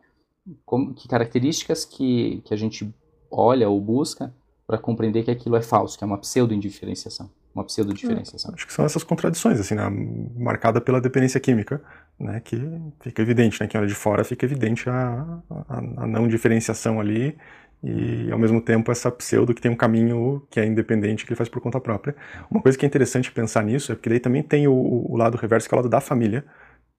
Como, 0.65 0.95
que 0.95 1.07
características 1.07 1.85
que, 1.85 2.43
que 2.45 2.53
a 2.53 2.57
gente 2.57 2.93
olha 3.31 3.69
ou 3.69 3.81
busca 3.81 4.35
para 4.73 4.79
compreender 4.79 5.23
que 5.23 5.31
aquilo 5.31 5.55
é 5.55 5.61
falso, 5.61 5.99
que 5.99 6.03
é 6.03 6.07
uma 6.07 6.17
pseudo-indiferenciação, 6.17 7.29
uma 7.55 7.63
pseudo-diferenciação. 7.63 8.53
É, 8.53 8.55
acho 8.55 8.67
que 8.67 8.73
são 8.73 8.87
essas 8.87 9.05
contradições, 9.05 9.61
assim, 9.61 9.75
né? 9.75 9.87
marcada 10.35 10.81
pela 10.81 10.99
dependência 10.99 11.39
química. 11.39 11.83
né, 12.19 12.41
que 12.41 12.57
fica 13.01 13.21
evidente, 13.21 13.61
né, 13.61 13.67
que 13.67 13.77
hora 13.77 13.87
de 13.87 13.95
fora 13.95 14.25
fica 14.25 14.47
evidente 14.47 14.89
a, 14.89 15.43
a, 15.69 15.79
a, 15.79 16.07
não 16.07 16.27
diferenciação 16.27 17.01
ali 17.01 17.37
e 17.83 18.31
ao 18.31 18.39
mesmo 18.39 18.63
tempo 18.63 18.91
essa 18.93 19.11
pseudo 19.11 19.53
que 19.53 19.61
tem 19.61 19.71
um 19.71 19.77
caminho 19.77 20.47
que 20.51 20.59
é 20.59 20.65
independente 20.65 21.27
que 21.27 21.33
ele 21.33 21.37
faz 21.37 21.49
por 21.49 21.61
conta 21.61 21.81
própria. 21.81 22.15
Uma 22.51 22.63
coisa 22.63 22.79
que 22.79 22.87
é 22.87 22.89
interessante 22.89 23.31
pensar 23.31 23.63
nisso 23.65 23.93
é 23.93 23.95
porque 23.95 24.09
daí 24.09 24.21
também 24.21 24.43
tem 24.43 24.67
o, 24.69 24.73
o 24.73 25.17
lado 25.17 25.37
reverso 25.37 25.69
que 25.69 25.75
é 25.75 25.77
o 25.77 25.81
lado 25.81 25.91
da 25.91 26.01
família, 26.01 26.45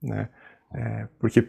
né, 0.01 0.29
é, 0.75 1.07
porque 1.17 1.47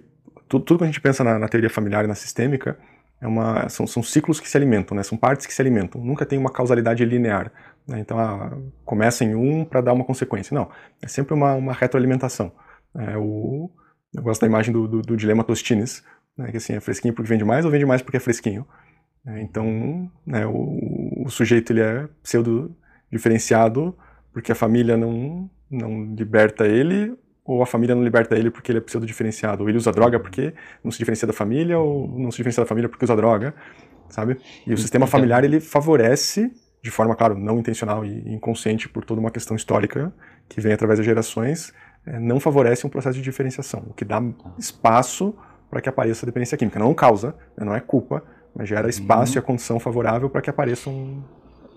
tudo, 0.48 0.64
tudo 0.64 0.78
que 0.78 0.84
a 0.84 0.86
gente 0.86 1.00
pensa 1.00 1.22
na, 1.22 1.38
na 1.38 1.48
teoria 1.48 1.68
familiar 1.68 2.04
e 2.04 2.08
na 2.08 2.14
sistêmica 2.14 2.78
é 3.20 3.26
uma, 3.26 3.68
são, 3.68 3.86
são 3.86 4.02
ciclos 4.02 4.40
que 4.40 4.48
se 4.48 4.56
alimentam, 4.56 4.96
né, 4.96 5.02
são 5.02 5.16
partes 5.16 5.46
que 5.46 5.54
se 5.54 5.62
alimentam, 5.62 6.02
nunca 6.02 6.26
tem 6.26 6.38
uma 6.38 6.50
causalidade 6.50 7.04
linear. 7.04 7.52
Né, 7.86 8.00
então 8.00 8.18
ah, 8.18 8.56
começa 8.84 9.24
em 9.24 9.34
um 9.34 9.64
para 9.64 9.80
dar 9.80 9.92
uma 9.92 10.04
consequência. 10.04 10.54
Não, 10.54 10.70
é 11.02 11.08
sempre 11.08 11.34
uma, 11.34 11.54
uma 11.54 11.72
retroalimentação. 11.72 12.52
É 12.96 13.16
o, 13.16 13.70
eu 14.14 14.22
gosto 14.22 14.40
da 14.42 14.46
imagem 14.46 14.72
do, 14.72 14.86
do, 14.86 15.02
do 15.02 15.16
dilema 15.16 15.44
Tostines, 15.44 16.04
né, 16.36 16.50
que 16.50 16.56
assim, 16.56 16.74
é 16.74 16.80
fresquinho 16.80 17.14
porque 17.14 17.28
vende 17.28 17.44
mais 17.44 17.64
ou 17.64 17.70
vende 17.70 17.86
mais 17.86 18.02
porque 18.02 18.16
é 18.16 18.20
fresquinho. 18.20 18.66
É, 19.26 19.40
então, 19.40 20.10
né, 20.26 20.46
o, 20.46 21.24
o, 21.24 21.30
sujeito 21.30 21.72
ele 21.72 21.80
é 21.80 22.06
pseudo 22.22 22.76
diferenciado 23.10 23.96
porque 24.32 24.52
a 24.52 24.54
família 24.54 24.96
não, 24.96 25.50
não 25.70 26.14
liberta 26.14 26.66
ele 26.66 27.16
ou 27.44 27.62
a 27.62 27.66
família 27.66 27.94
não 27.94 28.02
liberta 28.02 28.36
ele 28.36 28.50
porque 28.50 28.72
ele 28.72 28.78
é 28.78 28.80
pseudo 28.80 29.06
diferenciado, 29.06 29.62
ou 29.62 29.68
ele 29.68 29.76
usa 29.76 29.92
droga 29.92 30.18
porque 30.18 30.54
não 30.82 30.90
se 30.90 30.98
diferencia 30.98 31.26
da 31.26 31.32
família 31.32 31.78
ou 31.78 32.08
não 32.08 32.30
se 32.30 32.38
diferencia 32.38 32.62
da 32.62 32.66
família 32.66 32.88
porque 32.88 33.04
usa 33.04 33.14
droga, 33.14 33.54
sabe? 34.08 34.38
E 34.66 34.72
o 34.72 34.78
sistema 34.78 35.06
familiar 35.06 35.44
ele 35.44 35.60
favorece 35.60 36.50
de 36.84 36.90
forma, 36.90 37.16
claro, 37.16 37.34
não 37.34 37.58
intencional 37.58 38.04
e 38.04 38.34
inconsciente 38.34 38.90
por 38.90 39.06
toda 39.06 39.18
uma 39.18 39.30
questão 39.30 39.56
histórica 39.56 40.12
que 40.46 40.60
vem 40.60 40.74
através 40.74 40.98
das 40.98 41.06
gerações, 41.06 41.72
é, 42.06 42.20
não 42.20 42.38
favorece 42.38 42.86
um 42.86 42.90
processo 42.90 43.16
de 43.16 43.24
diferenciação, 43.24 43.84
o 43.88 43.94
que 43.94 44.04
dá 44.04 44.22
espaço 44.58 45.34
para 45.70 45.80
que 45.80 45.88
apareça 45.88 46.24
a 46.24 46.26
dependência 46.26 46.58
química. 46.58 46.78
Não 46.78 46.92
causa, 46.92 47.34
né, 47.56 47.64
não 47.64 47.74
é 47.74 47.80
culpa, 47.80 48.22
mas 48.54 48.68
gera 48.68 48.86
espaço 48.86 49.32
uhum. 49.32 49.36
e 49.36 49.38
a 49.38 49.42
condição 49.42 49.80
favorável 49.80 50.28
para 50.28 50.42
que 50.42 50.50
apareça 50.50 50.90
um 50.90 51.22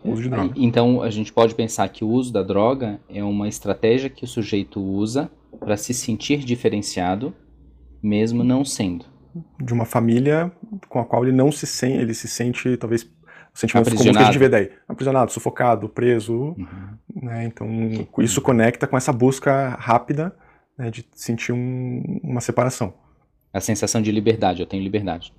uso 0.03 0.24
de 0.24 0.29
droga. 0.29 0.53
Então 0.57 1.01
a 1.01 1.09
gente 1.09 1.31
pode 1.31 1.55
pensar 1.55 1.88
que 1.88 2.03
o 2.03 2.09
uso 2.09 2.33
da 2.33 2.43
droga 2.43 3.00
é 3.09 3.24
uma 3.24 3.47
estratégia 3.47 4.09
que 4.09 4.25
o 4.25 4.27
sujeito 4.27 4.81
usa 4.81 5.31
para 5.59 5.77
se 5.77 5.93
sentir 5.93 6.39
diferenciado, 6.39 7.33
mesmo 8.01 8.43
não 8.43 8.63
sendo. 8.63 9.05
De 9.61 9.73
uma 9.73 9.85
família 9.85 10.51
com 10.89 10.99
a 10.99 11.05
qual 11.05 11.23
ele 11.23 11.35
não 11.35 11.51
se 11.51 11.67
sente, 11.67 11.97
ele 11.97 12.13
se 12.13 12.27
sente 12.27 12.75
talvez 12.77 13.07
sentimentos 13.53 13.93
comuns 13.93 14.15
que 14.15 14.23
a 14.23 14.25
gente 14.25 14.37
vê 14.37 14.49
daí. 14.49 14.71
Aprisionado, 14.87 15.31
sufocado, 15.31 15.89
preso. 15.89 16.55
Uhum. 16.57 16.97
Né? 17.23 17.45
Então, 17.45 17.67
isso 18.19 18.41
conecta 18.41 18.87
com 18.87 18.95
essa 18.95 19.11
busca 19.11 19.69
rápida 19.79 20.35
né, 20.77 20.91
de 20.91 21.05
sentir 21.13 21.51
um, 21.51 22.19
uma 22.23 22.39
separação. 22.39 22.93
A 23.51 23.59
sensação 23.59 24.01
de 24.01 24.11
liberdade, 24.11 24.61
eu 24.61 24.67
tenho 24.67 24.83
liberdade. 24.83 25.33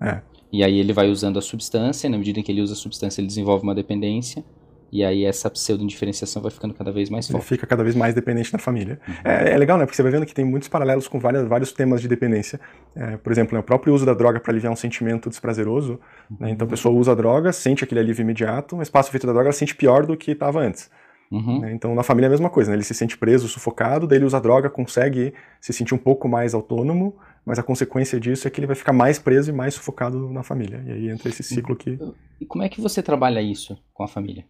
É. 0.00 0.20
E 0.52 0.64
aí 0.64 0.78
ele 0.78 0.92
vai 0.92 1.08
usando 1.08 1.38
a 1.38 1.42
substância, 1.42 2.10
na 2.10 2.18
medida 2.18 2.40
em 2.40 2.42
que 2.42 2.50
ele 2.50 2.60
usa 2.60 2.72
a 2.72 2.76
substância, 2.76 3.20
ele 3.20 3.28
desenvolve 3.28 3.62
uma 3.62 3.74
dependência. 3.74 4.44
E 4.92 5.04
aí 5.04 5.24
essa 5.24 5.48
pseudo-indiferenciação 5.48 6.42
vai 6.42 6.50
ficando 6.50 6.74
cada 6.74 6.90
vez 6.90 7.08
mais 7.08 7.26
forte. 7.26 7.36
Ele 7.36 7.48
fica 7.48 7.66
cada 7.66 7.84
vez 7.84 7.94
mais 7.94 8.14
dependente 8.14 8.50
da 8.50 8.58
família. 8.58 9.00
Uhum. 9.06 9.14
É, 9.24 9.52
é, 9.52 9.56
legal, 9.56 9.78
né? 9.78 9.84
Porque 9.84 9.96
você 9.96 10.02
vai 10.02 10.10
vendo 10.10 10.26
que 10.26 10.34
tem 10.34 10.44
muitos 10.44 10.68
paralelos 10.68 11.06
com 11.06 11.18
várias, 11.18 11.46
vários 11.46 11.72
temas 11.72 12.00
de 12.00 12.08
dependência. 12.08 12.60
É, 12.96 13.16
por 13.16 13.30
exemplo, 13.30 13.54
né, 13.54 13.60
o 13.60 13.62
próprio 13.62 13.94
uso 13.94 14.04
da 14.04 14.14
droga 14.14 14.40
para 14.40 14.52
aliviar 14.52 14.72
um 14.72 14.76
sentimento 14.76 15.28
desprazeroso. 15.28 16.00
Uhum. 16.30 16.36
Né? 16.40 16.50
Então 16.50 16.66
a 16.66 16.70
pessoa 16.70 16.94
usa 16.94 17.12
a 17.12 17.14
droga, 17.14 17.52
sente 17.52 17.84
aquele 17.84 18.00
alívio 18.00 18.22
imediato, 18.22 18.76
mas 18.76 18.90
passa 18.90 19.08
o 19.08 19.10
efeito 19.10 19.26
da 19.26 19.32
droga, 19.32 19.48
ela 19.48 19.52
sente 19.52 19.74
pior 19.74 20.04
do 20.04 20.16
que 20.16 20.32
estava 20.32 20.60
antes. 20.60 20.90
Uhum. 21.30 21.60
Né? 21.60 21.72
Então 21.72 21.94
na 21.94 22.02
família 22.02 22.26
é 22.26 22.28
a 22.28 22.30
mesma 22.30 22.50
coisa, 22.50 22.70
né? 22.70 22.76
ele 22.76 22.82
se 22.82 22.94
sente 22.94 23.16
preso, 23.16 23.46
sufocado, 23.46 24.06
daí 24.06 24.18
ele 24.18 24.24
usa 24.24 24.38
a 24.38 24.40
droga, 24.40 24.68
consegue 24.68 25.32
se 25.60 25.72
sentir 25.72 25.94
um 25.94 25.98
pouco 25.98 26.28
mais 26.28 26.54
autônomo, 26.54 27.16
mas 27.46 27.58
a 27.58 27.62
consequência 27.62 28.18
disso 28.18 28.46
é 28.46 28.50
que 28.50 28.60
ele 28.60 28.66
vai 28.66 28.76
ficar 28.76 28.92
mais 28.92 29.18
preso 29.18 29.50
e 29.50 29.52
mais 29.52 29.74
sufocado 29.74 30.28
na 30.30 30.42
família. 30.42 30.82
E 30.86 30.92
aí 30.92 31.08
entra 31.08 31.28
esse 31.28 31.42
ciclo 31.42 31.76
que. 31.76 31.98
E 32.40 32.44
como 32.44 32.64
é 32.64 32.68
que 32.68 32.80
você 32.80 33.02
trabalha 33.02 33.40
isso 33.40 33.78
com 33.94 34.02
a 34.02 34.08
família? 34.08 34.44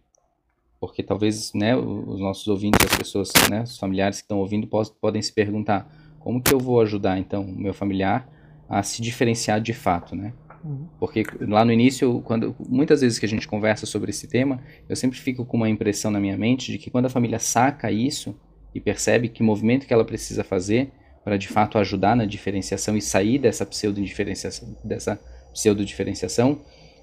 Porque 0.81 1.03
talvez 1.03 1.53
né, 1.53 1.77
os 1.77 2.19
nossos 2.19 2.47
ouvintes, 2.47 2.79
as 2.83 2.97
pessoas, 2.97 3.31
né, 3.51 3.61
os 3.61 3.77
familiares 3.77 4.17
que 4.17 4.23
estão 4.23 4.39
ouvindo 4.39 4.67
podem 4.99 5.21
se 5.21 5.31
perguntar 5.31 5.87
como 6.19 6.41
que 6.41 6.51
eu 6.51 6.57
vou 6.57 6.81
ajudar 6.81 7.19
então 7.19 7.43
o 7.43 7.55
meu 7.55 7.73
familiar 7.73 8.27
a 8.67 8.81
se 8.81 8.99
diferenciar 8.99 9.61
de 9.61 9.73
fato, 9.73 10.15
né? 10.15 10.33
Uhum. 10.63 10.87
Porque 10.99 11.23
lá 11.41 11.63
no 11.63 11.71
início, 11.71 12.21
quando 12.21 12.55
muitas 12.67 13.01
vezes 13.01 13.19
que 13.19 13.25
a 13.25 13.29
gente 13.29 13.47
conversa 13.47 13.85
sobre 13.85 14.09
esse 14.09 14.27
tema, 14.27 14.59
eu 14.89 14.95
sempre 14.95 15.19
fico 15.19 15.45
com 15.45 15.57
uma 15.57 15.69
impressão 15.69 16.09
na 16.09 16.19
minha 16.19 16.37
mente 16.37 16.71
de 16.71 16.79
que 16.79 16.89
quando 16.89 17.05
a 17.05 17.09
família 17.09 17.37
saca 17.37 17.91
isso 17.91 18.35
e 18.73 18.79
percebe 18.79 19.29
que 19.29 19.43
movimento 19.43 19.85
que 19.85 19.93
ela 19.93 20.05
precisa 20.05 20.43
fazer 20.43 20.91
para 21.23 21.37
de 21.37 21.47
fato 21.47 21.77
ajudar 21.77 22.15
na 22.15 22.25
diferenciação 22.25 22.97
e 22.97 23.01
sair 23.01 23.37
dessa 23.37 23.65
pseudo 23.65 24.01
diferenciação, 24.01 24.75
dessa 24.83 25.19
pseudo 25.53 25.85
diferenciação, 25.85 26.61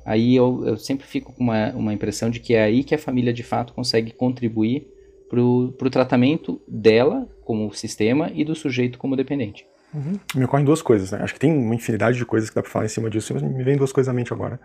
aí 0.08 0.34
eu, 0.34 0.64
eu 0.64 0.76
sempre 0.78 1.06
fico 1.06 1.34
com 1.34 1.44
uma, 1.44 1.70
uma 1.74 1.92
impressão 1.92 2.30
de 2.30 2.40
que 2.40 2.54
é 2.54 2.62
aí 2.62 2.82
que 2.82 2.94
a 2.94 2.98
família 2.98 3.30
de 3.30 3.42
fato 3.42 3.74
consegue 3.74 4.10
contribuir 4.10 4.88
para 5.28 5.38
o 5.38 5.90
tratamento 5.90 6.58
dela 6.66 7.28
como 7.42 7.70
sistema 7.74 8.30
e 8.32 8.42
do 8.42 8.54
sujeito 8.54 8.98
como 8.98 9.14
dependente. 9.14 9.66
Uhum. 9.92 10.18
Me 10.34 10.44
ocorrem 10.44 10.64
duas 10.64 10.80
coisas, 10.80 11.12
né? 11.12 11.18
Acho 11.20 11.34
que 11.34 11.40
tem 11.40 11.52
uma 11.52 11.74
infinidade 11.74 12.16
de 12.16 12.24
coisas 12.24 12.48
que 12.48 12.56
dá 12.56 12.62
para 12.62 12.70
falar 12.70 12.86
em 12.86 12.88
cima 12.88 13.10
disso, 13.10 13.34
mas 13.34 13.42
me 13.42 13.62
vem 13.62 13.76
duas 13.76 13.92
coisas 13.92 14.08
à 14.08 14.14
mente 14.14 14.32
agora. 14.32 14.58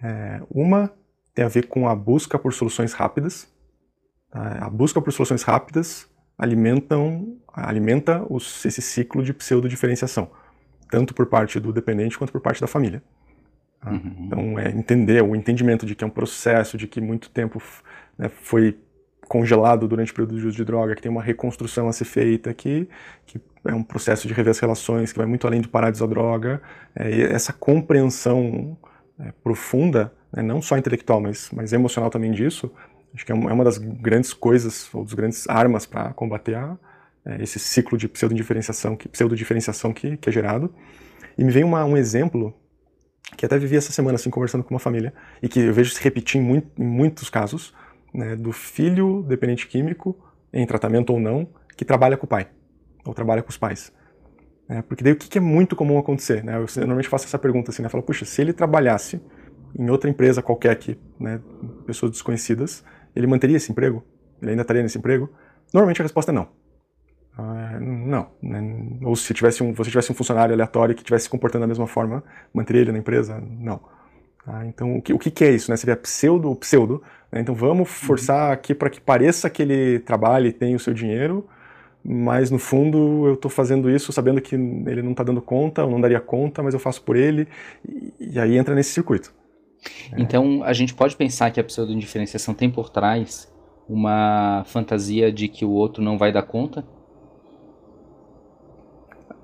É, 0.00 0.40
uma 0.48 0.92
tem 1.34 1.44
a 1.44 1.48
ver 1.48 1.66
com 1.66 1.88
a 1.88 1.94
busca 1.96 2.38
por 2.38 2.52
soluções 2.52 2.92
rápidas. 2.92 3.48
Tá? 4.30 4.58
A 4.60 4.70
busca 4.70 5.02
por 5.02 5.12
soluções 5.12 5.42
rápidas 5.42 6.08
alimentam, 6.38 7.36
alimenta 7.52 8.24
os, 8.30 8.64
esse 8.64 8.80
ciclo 8.80 9.24
de 9.24 9.34
pseudo-diferenciação, 9.34 10.30
tanto 10.88 11.12
por 11.12 11.26
parte 11.26 11.58
do 11.58 11.72
dependente 11.72 12.16
quanto 12.16 12.30
por 12.30 12.40
parte 12.40 12.60
da 12.60 12.68
família. 12.68 13.02
Tá? 13.80 13.90
Uhum. 13.90 14.14
Então, 14.26 14.58
é 14.58 14.70
entender 14.70 15.22
o 15.22 15.34
entendimento 15.34 15.86
de 15.86 15.94
que 15.94 16.04
é 16.04 16.06
um 16.06 16.10
processo, 16.10 16.76
de 16.76 16.86
que 16.86 17.00
muito 17.00 17.30
tempo 17.30 17.62
né, 18.16 18.28
foi 18.28 18.76
congelado 19.28 19.86
durante 19.86 20.10
o 20.10 20.14
período 20.14 20.38
de 20.38 20.46
uso 20.46 20.56
de 20.56 20.64
droga, 20.64 20.94
que 20.94 21.02
tem 21.02 21.10
uma 21.10 21.22
reconstrução 21.22 21.88
a 21.88 21.92
ser 21.92 22.06
feita, 22.06 22.52
que, 22.54 22.88
que 23.26 23.40
é 23.66 23.74
um 23.74 23.82
processo 23.82 24.26
de 24.26 24.32
rever 24.32 24.50
as 24.50 24.58
relações, 24.58 25.12
que 25.12 25.18
vai 25.18 25.26
muito 25.26 25.46
além 25.46 25.60
do 25.60 25.68
parar 25.68 25.90
de 25.90 25.98
usar 25.98 26.06
droga. 26.06 26.62
É, 26.96 27.20
essa 27.32 27.52
compreensão 27.52 28.76
é, 29.20 29.32
profunda, 29.44 30.12
né, 30.32 30.42
não 30.42 30.62
só 30.62 30.76
intelectual, 30.78 31.20
mas, 31.20 31.50
mas 31.52 31.72
emocional 31.72 32.10
também 32.10 32.32
disso, 32.32 32.72
acho 33.14 33.24
que 33.24 33.32
é, 33.32 33.34
é 33.34 33.52
uma 33.52 33.64
das 33.64 33.76
grandes 33.78 34.32
coisas, 34.32 34.92
ou 34.94 35.04
das 35.04 35.12
grandes 35.12 35.48
armas 35.48 35.84
para 35.84 36.12
combater 36.14 36.54
a, 36.54 36.76
é, 37.24 37.42
esse 37.42 37.58
ciclo 37.58 37.98
de 37.98 38.08
pseudo-diferenciação 38.08 38.96
que, 38.96 39.08
pseudo 39.08 39.36
que, 39.94 40.16
que 40.16 40.28
é 40.28 40.32
gerado. 40.32 40.72
E 41.36 41.44
me 41.44 41.52
vem 41.52 41.62
uma, 41.62 41.84
um 41.84 41.96
exemplo 41.96 42.54
que 43.36 43.44
até 43.44 43.58
vivi 43.58 43.76
essa 43.76 43.92
semana 43.92 44.16
assim 44.16 44.30
conversando 44.30 44.64
com 44.64 44.74
uma 44.74 44.80
família 44.80 45.12
e 45.42 45.48
que 45.48 45.60
eu 45.60 45.72
vejo 45.72 45.90
se 45.90 46.02
repetir 46.02 46.40
em, 46.40 46.44
muito, 46.44 46.70
em 46.80 46.86
muitos 46.86 47.28
casos, 47.30 47.74
né, 48.12 48.34
do 48.34 48.52
filho 48.52 49.24
dependente 49.26 49.66
químico, 49.66 50.16
em 50.52 50.66
tratamento 50.66 51.12
ou 51.12 51.20
não, 51.20 51.48
que 51.76 51.84
trabalha 51.84 52.16
com 52.16 52.26
o 52.26 52.28
pai 52.28 52.48
ou 53.04 53.14
trabalha 53.14 53.42
com 53.42 53.50
os 53.50 53.56
pais. 53.56 53.92
É, 54.68 54.82
porque 54.82 55.02
daí 55.02 55.14
o 55.14 55.16
que, 55.16 55.28
que, 55.28 55.38
é 55.38 55.40
muito 55.40 55.74
comum 55.74 55.98
acontecer? 55.98 56.44
Né? 56.44 56.56
Eu, 56.56 56.60
eu, 56.60 56.68
normalmente 56.78 57.08
faço 57.08 57.24
essa 57.24 57.38
pergunta 57.38 57.70
assim, 57.70 57.82
né? 57.82 57.88
Falo, 57.88 58.02
puxa, 58.02 58.26
se 58.26 58.40
ele 58.42 58.52
trabalhasse 58.52 59.20
em 59.78 59.88
outra 59.88 60.10
empresa 60.10 60.42
qualquer 60.42 60.70
aqui, 60.70 60.98
né, 61.18 61.40
pessoas 61.86 62.12
desconhecidas, 62.12 62.84
ele 63.16 63.26
manteria 63.26 63.56
esse 63.56 63.72
emprego? 63.72 64.04
Ele 64.42 64.50
ainda 64.50 64.62
estaria 64.62 64.82
nesse 64.82 64.98
emprego? 64.98 65.30
Normalmente 65.72 66.02
a 66.02 66.04
resposta 66.04 66.32
é 66.32 66.34
não. 66.34 66.48
Uh, 67.38 67.80
não. 67.80 68.26
Né? 68.42 68.98
Ou 69.04 69.14
se 69.14 69.32
tivesse 69.32 69.62
um, 69.62 69.72
você 69.72 69.90
tivesse 69.90 70.10
um 70.10 70.14
funcionário 70.14 70.52
aleatório 70.52 70.94
que 70.94 71.02
estivesse 71.02 71.24
se 71.24 71.30
comportando 71.30 71.62
da 71.62 71.68
mesma 71.68 71.86
forma, 71.86 72.24
manteria 72.52 72.82
ele 72.82 72.92
na 72.92 72.98
empresa? 72.98 73.40
Não. 73.40 73.76
Uh, 74.46 74.64
então, 74.66 74.96
o 74.96 75.02
que, 75.02 75.12
o 75.12 75.18
que 75.18 75.44
é 75.44 75.50
isso? 75.50 75.70
Né? 75.70 75.76
Seria 75.76 75.96
pseudo, 75.96 76.54
pseudo. 76.56 77.00
Né? 77.30 77.40
Então, 77.40 77.54
vamos 77.54 77.88
forçar 77.88 78.52
aqui 78.52 78.74
para 78.74 78.90
que 78.90 79.00
pareça 79.00 79.48
que 79.48 79.62
ele 79.62 80.00
trabalhe 80.00 80.48
e 80.48 80.52
tem 80.52 80.74
o 80.74 80.80
seu 80.80 80.92
dinheiro, 80.92 81.46
mas 82.04 82.50
no 82.50 82.58
fundo 82.58 83.26
eu 83.28 83.34
estou 83.34 83.50
fazendo 83.50 83.88
isso 83.88 84.12
sabendo 84.12 84.40
que 84.40 84.56
ele 84.56 85.02
não 85.02 85.12
está 85.12 85.22
dando 85.22 85.40
conta, 85.40 85.84
ou 85.84 85.90
não 85.90 86.00
daria 86.00 86.20
conta, 86.20 86.62
mas 86.62 86.74
eu 86.74 86.80
faço 86.80 87.02
por 87.02 87.14
ele, 87.14 87.46
e, 87.88 88.12
e 88.18 88.40
aí 88.40 88.58
entra 88.58 88.74
nesse 88.74 88.90
circuito. 88.90 89.32
Então, 90.16 90.64
a 90.64 90.72
gente 90.72 90.92
pode 90.92 91.14
pensar 91.14 91.52
que 91.52 91.60
a 91.60 91.64
pseudo-indiferenciação 91.64 92.52
tem 92.52 92.68
por 92.68 92.90
trás 92.90 93.48
uma 93.88 94.64
fantasia 94.66 95.32
de 95.32 95.46
que 95.46 95.64
o 95.64 95.70
outro 95.70 96.02
não 96.02 96.18
vai 96.18 96.32
dar 96.32 96.42
conta? 96.42 96.84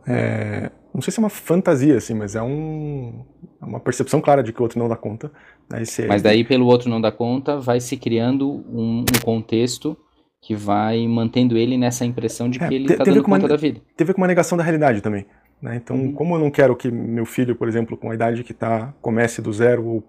É, 0.06 0.70
não 0.94 1.00
sei 1.00 1.12
se 1.12 1.18
é 1.18 1.22
uma 1.22 1.30
fantasia, 1.30 1.96
assim, 1.96 2.14
mas 2.14 2.36
é 2.36 2.42
um, 2.42 3.24
é 3.60 3.64
uma 3.64 3.80
percepção 3.80 4.20
clara 4.20 4.42
de 4.42 4.52
que 4.52 4.60
o 4.60 4.62
outro 4.62 4.78
não 4.78 4.88
dá 4.88 4.96
conta. 4.96 5.30
Né? 5.70 5.82
Mas 6.08 6.22
daí, 6.22 6.44
pelo 6.44 6.66
outro 6.66 6.88
não 6.88 7.00
dar 7.00 7.12
conta, 7.12 7.58
vai 7.58 7.80
se 7.80 7.96
criando 7.96 8.48
um, 8.48 9.00
um 9.00 9.24
contexto 9.24 9.96
que 10.40 10.54
vai 10.54 11.08
mantendo 11.08 11.56
ele 11.56 11.78
nessa 11.78 12.04
impressão 12.04 12.50
de 12.50 12.58
que 12.58 12.64
é, 12.64 12.72
ele 12.72 12.92
está 12.92 13.02
dando 13.02 13.22
conta 13.22 13.38
uma, 13.40 13.48
da 13.48 13.56
vida. 13.56 13.80
Teve 13.96 14.12
com 14.12 14.20
uma 14.20 14.26
negação 14.26 14.58
da 14.58 14.62
realidade 14.62 15.00
também. 15.00 15.26
Né? 15.60 15.76
Então, 15.76 15.96
uhum. 15.96 16.12
como 16.12 16.36
eu 16.36 16.38
não 16.38 16.50
quero 16.50 16.76
que 16.76 16.90
meu 16.90 17.24
filho, 17.24 17.56
por 17.56 17.66
exemplo, 17.66 17.96
com 17.96 18.10
a 18.10 18.14
idade 18.14 18.44
que 18.44 18.52
está, 18.52 18.92
comece 19.00 19.40
do 19.40 19.52
zero 19.52 19.84
ou 19.86 20.04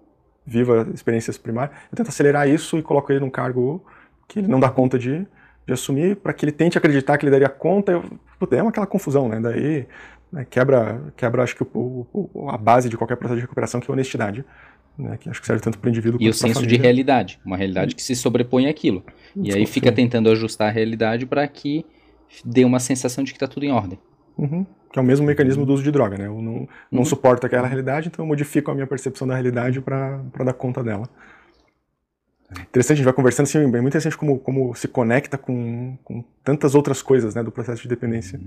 viva 0.46 0.86
experiências 0.94 1.38
primárias, 1.38 1.76
eu 1.90 1.96
tento 1.96 2.08
acelerar 2.08 2.48
isso 2.48 2.78
e 2.78 2.82
coloco 2.82 3.10
ele 3.10 3.20
num 3.20 3.30
cargo 3.30 3.82
que 4.28 4.40
ele 4.40 4.48
não 4.48 4.60
dá 4.60 4.68
conta 4.68 4.98
de 4.98 5.26
de 5.66 5.72
assumir 5.72 6.16
para 6.16 6.32
que 6.32 6.44
ele 6.44 6.52
tente 6.52 6.78
acreditar 6.78 7.18
que 7.18 7.24
ele 7.24 7.32
daria 7.32 7.48
conta. 7.48 7.92
Eu, 7.92 8.04
puta, 8.38 8.56
é 8.56 8.62
uma, 8.62 8.70
aquela 8.70 8.86
confusão, 8.86 9.28
né? 9.28 9.40
Daí 9.40 9.86
né, 10.32 10.46
quebra, 10.48 11.02
quebra, 11.16 11.42
acho 11.42 11.56
que 11.56 11.62
o, 11.62 12.06
o, 12.12 12.50
a 12.50 12.56
base 12.56 12.88
de 12.88 12.96
qualquer 12.96 13.16
processo 13.16 13.36
de 13.36 13.42
recuperação, 13.42 13.80
que 13.80 13.90
é 13.90 13.92
a 13.92 13.94
honestidade. 13.94 14.44
Né, 14.96 15.18
que 15.18 15.28
acho 15.28 15.40
que 15.40 15.46
serve 15.46 15.62
tanto 15.62 15.78
para 15.78 15.88
o 15.88 15.90
indivíduo 15.90 16.18
quanto 16.18 16.22
para 16.22 16.26
E 16.26 16.30
o 16.30 16.54
senso 16.54 16.66
de 16.66 16.76
realidade, 16.76 17.38
uma 17.44 17.56
realidade 17.56 17.94
que 17.94 18.02
se 18.02 18.16
sobrepõe 18.16 18.66
àquilo. 18.66 19.04
E 19.36 19.52
aí 19.52 19.66
fica 19.66 19.92
tentando 19.92 20.30
ajustar 20.30 20.68
a 20.68 20.70
realidade 20.70 21.26
para 21.26 21.46
que 21.46 21.84
dê 22.42 22.64
uma 22.64 22.80
sensação 22.80 23.22
de 23.22 23.32
que 23.32 23.36
está 23.36 23.46
tudo 23.46 23.64
em 23.64 23.72
ordem. 23.72 23.98
Uhum. 24.38 24.64
Que 24.90 24.98
é 24.98 25.02
o 25.02 25.04
mesmo 25.04 25.26
mecanismo 25.26 25.66
do 25.66 25.74
uso 25.74 25.82
de 25.82 25.90
droga, 25.90 26.16
né? 26.16 26.26
Eu 26.26 26.40
não, 26.40 26.68
não 26.90 27.00
uhum. 27.00 27.04
suporto 27.04 27.44
aquela 27.46 27.66
realidade, 27.66 28.08
então 28.08 28.24
eu 28.24 28.26
modifico 28.26 28.70
a 28.70 28.74
minha 28.74 28.86
percepção 28.86 29.28
da 29.28 29.34
realidade 29.34 29.82
para 29.82 30.22
dar 30.44 30.54
conta 30.54 30.82
dela. 30.82 31.08
Interessante, 32.50 32.92
a 32.92 32.96
gente 32.96 33.04
vai 33.04 33.12
conversando, 33.12 33.46
assim, 33.46 33.58
é 33.58 33.66
muito 33.66 33.88
interessante 33.88 34.16
como, 34.16 34.38
como 34.38 34.74
se 34.74 34.86
conecta 34.86 35.36
com, 35.36 35.98
com 36.04 36.24
tantas 36.44 36.74
outras 36.74 37.02
coisas 37.02 37.34
né, 37.34 37.42
do 37.42 37.50
processo 37.50 37.82
de 37.82 37.88
dependência. 37.88 38.40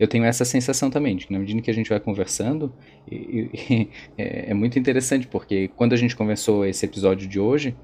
Eu 0.00 0.08
tenho 0.08 0.24
essa 0.24 0.44
sensação 0.44 0.90
também, 0.90 1.16
de 1.16 1.26
que 1.26 1.32
na 1.32 1.38
medida 1.38 1.60
que 1.60 1.70
a 1.70 1.74
gente 1.74 1.90
vai 1.90 2.00
conversando, 2.00 2.72
e, 3.10 3.50
e, 3.52 3.90
é, 4.16 4.50
é, 4.50 4.54
muito 4.54 4.78
interessante, 4.78 5.26
porque 5.26 5.68
quando 5.76 5.92
a 5.92 5.96
gente 5.96 6.16
conversou 6.16 6.64
esse 6.64 6.86
episódio 6.86 7.28
de 7.28 7.38
hoje, 7.38 7.76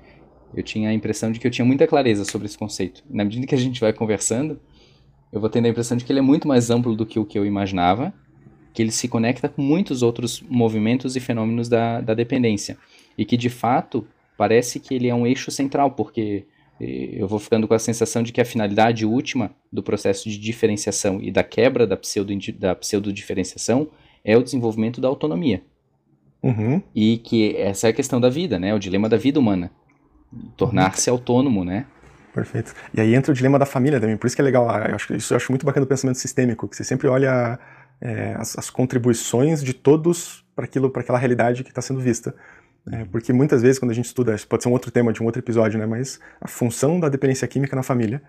eu 0.54 0.62
tinha 0.62 0.88
a 0.88 0.94
impressão 0.94 1.30
de 1.30 1.38
que 1.38 1.46
eu 1.46 1.50
tinha 1.50 1.64
muita 1.64 1.86
clareza 1.86 2.24
sobre 2.24 2.46
esse 2.46 2.56
conceito. 2.56 3.02
Na 3.10 3.24
medida 3.24 3.46
que 3.46 3.54
a 3.54 3.58
gente 3.58 3.80
vai 3.80 3.92
conversando, 3.92 4.58
eu 5.30 5.40
vou 5.40 5.50
tendo 5.50 5.66
a 5.66 5.68
impressão 5.68 5.96
de 5.96 6.04
que 6.04 6.12
ele 6.12 6.18
é 6.18 6.22
muito 6.22 6.48
mais 6.48 6.70
amplo 6.70 6.96
do 6.96 7.04
que 7.04 7.18
o 7.18 7.24
que 7.24 7.38
eu 7.38 7.44
imaginava, 7.44 8.12
que 8.72 8.80
ele 8.80 8.90
se 8.90 9.08
conecta 9.08 9.48
com 9.48 9.60
muitos 9.60 10.02
outros 10.02 10.42
movimentos 10.48 11.16
e 11.16 11.20
fenômenos 11.20 11.68
da, 11.68 12.00
da 12.00 12.14
dependência, 12.14 12.78
e 13.18 13.24
que 13.24 13.36
de 13.36 13.50
fato 13.50 14.06
parece 14.42 14.80
que 14.80 14.92
ele 14.92 15.06
é 15.06 15.14
um 15.14 15.24
eixo 15.24 15.52
central, 15.52 15.92
porque 15.92 16.46
eh, 16.80 17.10
eu 17.12 17.28
vou 17.28 17.38
ficando 17.38 17.68
com 17.68 17.74
a 17.74 17.78
sensação 17.78 18.24
de 18.24 18.32
que 18.32 18.40
a 18.40 18.44
finalidade 18.44 19.06
última 19.06 19.52
do 19.72 19.84
processo 19.84 20.28
de 20.28 20.36
diferenciação 20.36 21.22
e 21.22 21.30
da 21.30 21.44
quebra 21.44 21.86
da, 21.86 21.96
pseudo, 21.96 22.34
da 22.58 22.74
pseudo-diferenciação 22.74 23.86
é 24.24 24.36
o 24.36 24.42
desenvolvimento 24.42 25.00
da 25.00 25.06
autonomia. 25.06 25.62
Uhum. 26.42 26.82
E 26.92 27.18
que 27.18 27.56
essa 27.56 27.86
é 27.86 27.90
a 27.90 27.92
questão 27.92 28.20
da 28.20 28.28
vida, 28.28 28.58
né? 28.58 28.74
O 28.74 28.80
dilema 28.80 29.08
da 29.08 29.16
vida 29.16 29.38
humana. 29.38 29.70
Tornar-se 30.56 31.08
uhum. 31.08 31.14
autônomo, 31.14 31.64
né? 31.64 31.86
Perfeito. 32.34 32.74
E 32.92 33.00
aí 33.00 33.14
entra 33.14 33.30
o 33.30 33.34
dilema 33.36 33.60
da 33.60 33.66
família 33.66 34.00
também, 34.00 34.16
por 34.16 34.26
isso 34.26 34.34
que 34.34 34.42
é 34.42 34.44
legal. 34.44 34.66
Eu 34.88 34.96
acho, 34.96 35.14
isso 35.14 35.34
eu 35.34 35.36
acho 35.36 35.52
muito 35.52 35.64
bacana 35.64 35.86
do 35.86 35.88
pensamento 35.88 36.18
sistêmico, 36.18 36.66
que 36.66 36.74
você 36.74 36.82
sempre 36.82 37.06
olha 37.06 37.60
é, 38.00 38.34
as, 38.36 38.58
as, 38.58 38.70
contribuições 38.70 39.62
de 39.62 39.72
todos 39.72 40.44
para 40.56 40.64
aquela 40.64 41.18
realidade 41.18 41.62
que 41.62 41.70
está 41.70 41.80
sendo 41.80 42.00
vista. 42.00 42.34
É, 42.90 43.04
porque 43.04 43.32
muitas 43.32 43.62
vezes, 43.62 43.78
quando 43.78 43.92
a 43.92 43.94
gente 43.94 44.06
estuda, 44.06 44.34
isso 44.34 44.46
pode 44.46 44.62
ser 44.62 44.68
um 44.68 44.72
outro 44.72 44.90
tema 44.90 45.12
de 45.12 45.22
um 45.22 45.26
outro 45.26 45.40
episódio, 45.40 45.78
né, 45.78 45.86
mas 45.86 46.18
a 46.40 46.48
função 46.48 46.98
da 46.98 47.08
dependência 47.08 47.46
química 47.46 47.76
na 47.76 47.82
família, 47.82 48.20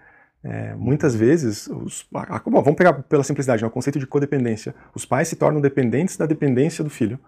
é, 0.43 0.75
muitas 0.75 1.15
vezes, 1.15 1.67
os, 1.67 2.05
a, 2.13 2.35
a, 2.35 2.39
bom, 2.39 2.61
vamos 2.61 2.75
pegar 2.75 2.93
pela 2.93 3.23
simplicidade, 3.23 3.63
né, 3.63 3.67
o 3.67 3.71
conceito 3.71 3.97
de 3.97 4.05
codependência. 4.05 4.75
Os 4.93 5.05
pais 5.05 5.27
se 5.27 5.35
tornam 5.35 5.59
dependentes 5.59 6.17
da 6.17 6.25
dependência 6.25 6.83
do 6.83 6.89
filho. 6.89 7.19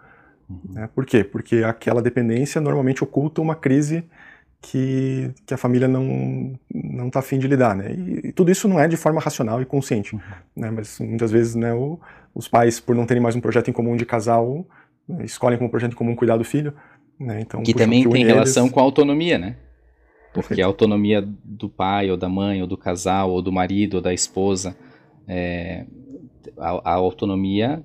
Uhum. 0.48 0.60
Né, 0.70 0.90
por 0.94 1.06
quê? 1.06 1.24
Porque 1.24 1.64
aquela 1.64 2.02
dependência 2.02 2.62
normalmente 2.62 3.04
oculta 3.04 3.42
uma 3.42 3.56
crise 3.56 4.04
que, 4.62 5.32
que 5.46 5.54
a 5.54 5.58
família 5.58 5.88
não 5.88 6.60
não 6.74 7.08
está 7.08 7.20
afim 7.20 7.38
de 7.38 7.48
lidar, 7.48 7.76
né? 7.76 7.92
E, 7.92 8.28
e, 8.28 8.32
tudo 8.32 8.52
isso 8.52 8.68
não 8.68 8.80
é 8.80 8.88
de 8.88 8.98
forma 8.98 9.22
racional 9.22 9.62
e 9.62 9.66
consciente, 9.66 10.16
uhum. 10.16 10.22
né? 10.56 10.72
Mas 10.72 11.00
muitas 11.00 11.32
vezes, 11.32 11.56
né, 11.56 11.74
o, 11.74 12.00
os 12.34 12.48
pais, 12.48 12.80
por 12.80 12.96
não 12.96 13.06
terem 13.06 13.22
mais 13.22 13.36
um 13.36 13.42
projeto 13.42 13.70
em 13.70 13.74
comum 13.74 13.96
de 13.96 14.06
casal, 14.06 14.66
né, 15.08 15.24
escolhem 15.24 15.58
como 15.58 15.70
projeto 15.70 15.94
em 15.94 15.96
comum 15.96 16.16
cuidar 16.16 16.38
do 16.38 16.44
filho, 16.44 16.74
né? 17.20 17.42
Então, 17.42 17.64
que 17.64 17.74
também 17.74 18.04
que 18.04 18.10
tem 18.10 18.26
relação 18.26 18.66
eles... 18.66 18.74
com 18.74 18.80
a 18.80 18.84
autonomia, 18.84 19.38
né? 19.38 19.56
Porque 20.34 20.50
Perfeito. 20.50 20.66
a 20.66 20.68
autonomia 20.68 21.22
do 21.22 21.70
pai, 21.70 22.12
ou 22.12 22.18
da 22.18 22.28
mãe, 22.28 22.62
ou 22.62 22.68
do 22.68 22.78
casal, 22.78 23.32
ou 23.32 23.42
do 23.42 23.52
marido, 23.52 23.96
ou 23.96 24.02
da 24.02 24.14
esposa, 24.14 24.76
é, 25.28 25.86
a, 26.58 26.92
a, 26.92 26.94
autonomia, 26.94 27.84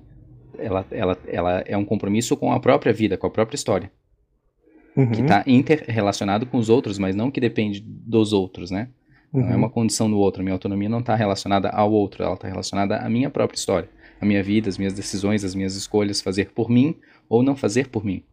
ela, 0.57 0.85
ela, 0.91 1.17
ela 1.27 1.63
é 1.65 1.77
um 1.77 1.85
compromisso 1.85 2.35
com 2.35 2.51
a 2.51 2.59
própria 2.59 2.91
vida, 2.91 3.17
com 3.17 3.25
a 3.25 3.29
própria 3.29 3.55
história. 3.55 3.91
Uhum. 4.95 5.11
Que 5.11 5.21
está 5.21 5.43
interrelacionado 5.47 6.45
com 6.45 6.57
os 6.57 6.67
outros, 6.67 6.99
mas 6.99 7.15
não 7.15 7.31
que 7.31 7.39
depende 7.39 7.81
dos 7.81 8.33
outros, 8.33 8.69
né? 8.69 8.89
Não 9.31 9.47
é 9.47 9.51
uhum. 9.51 9.57
uma 9.59 9.69
condição 9.69 10.09
do 10.09 10.17
outro. 10.17 10.41
A 10.41 10.43
minha 10.43 10.53
autonomia 10.53 10.89
não 10.89 10.99
está 10.99 11.15
relacionada 11.15 11.69
ao 11.69 11.89
outro, 11.89 12.21
ela 12.21 12.33
está 12.33 12.49
relacionada 12.49 12.97
à 12.97 13.09
minha 13.09 13.29
própria 13.29 13.57
história, 13.57 13.89
à 14.19 14.25
minha 14.25 14.43
vida, 14.43 14.67
às 14.67 14.77
minhas 14.77 14.93
decisões, 14.93 15.45
às 15.45 15.55
minhas 15.55 15.75
escolhas, 15.75 16.19
fazer 16.19 16.51
por 16.51 16.69
mim 16.69 16.97
ou 17.29 17.41
não 17.41 17.55
fazer 17.55 17.87
por 17.87 18.03
mim. 18.03 18.25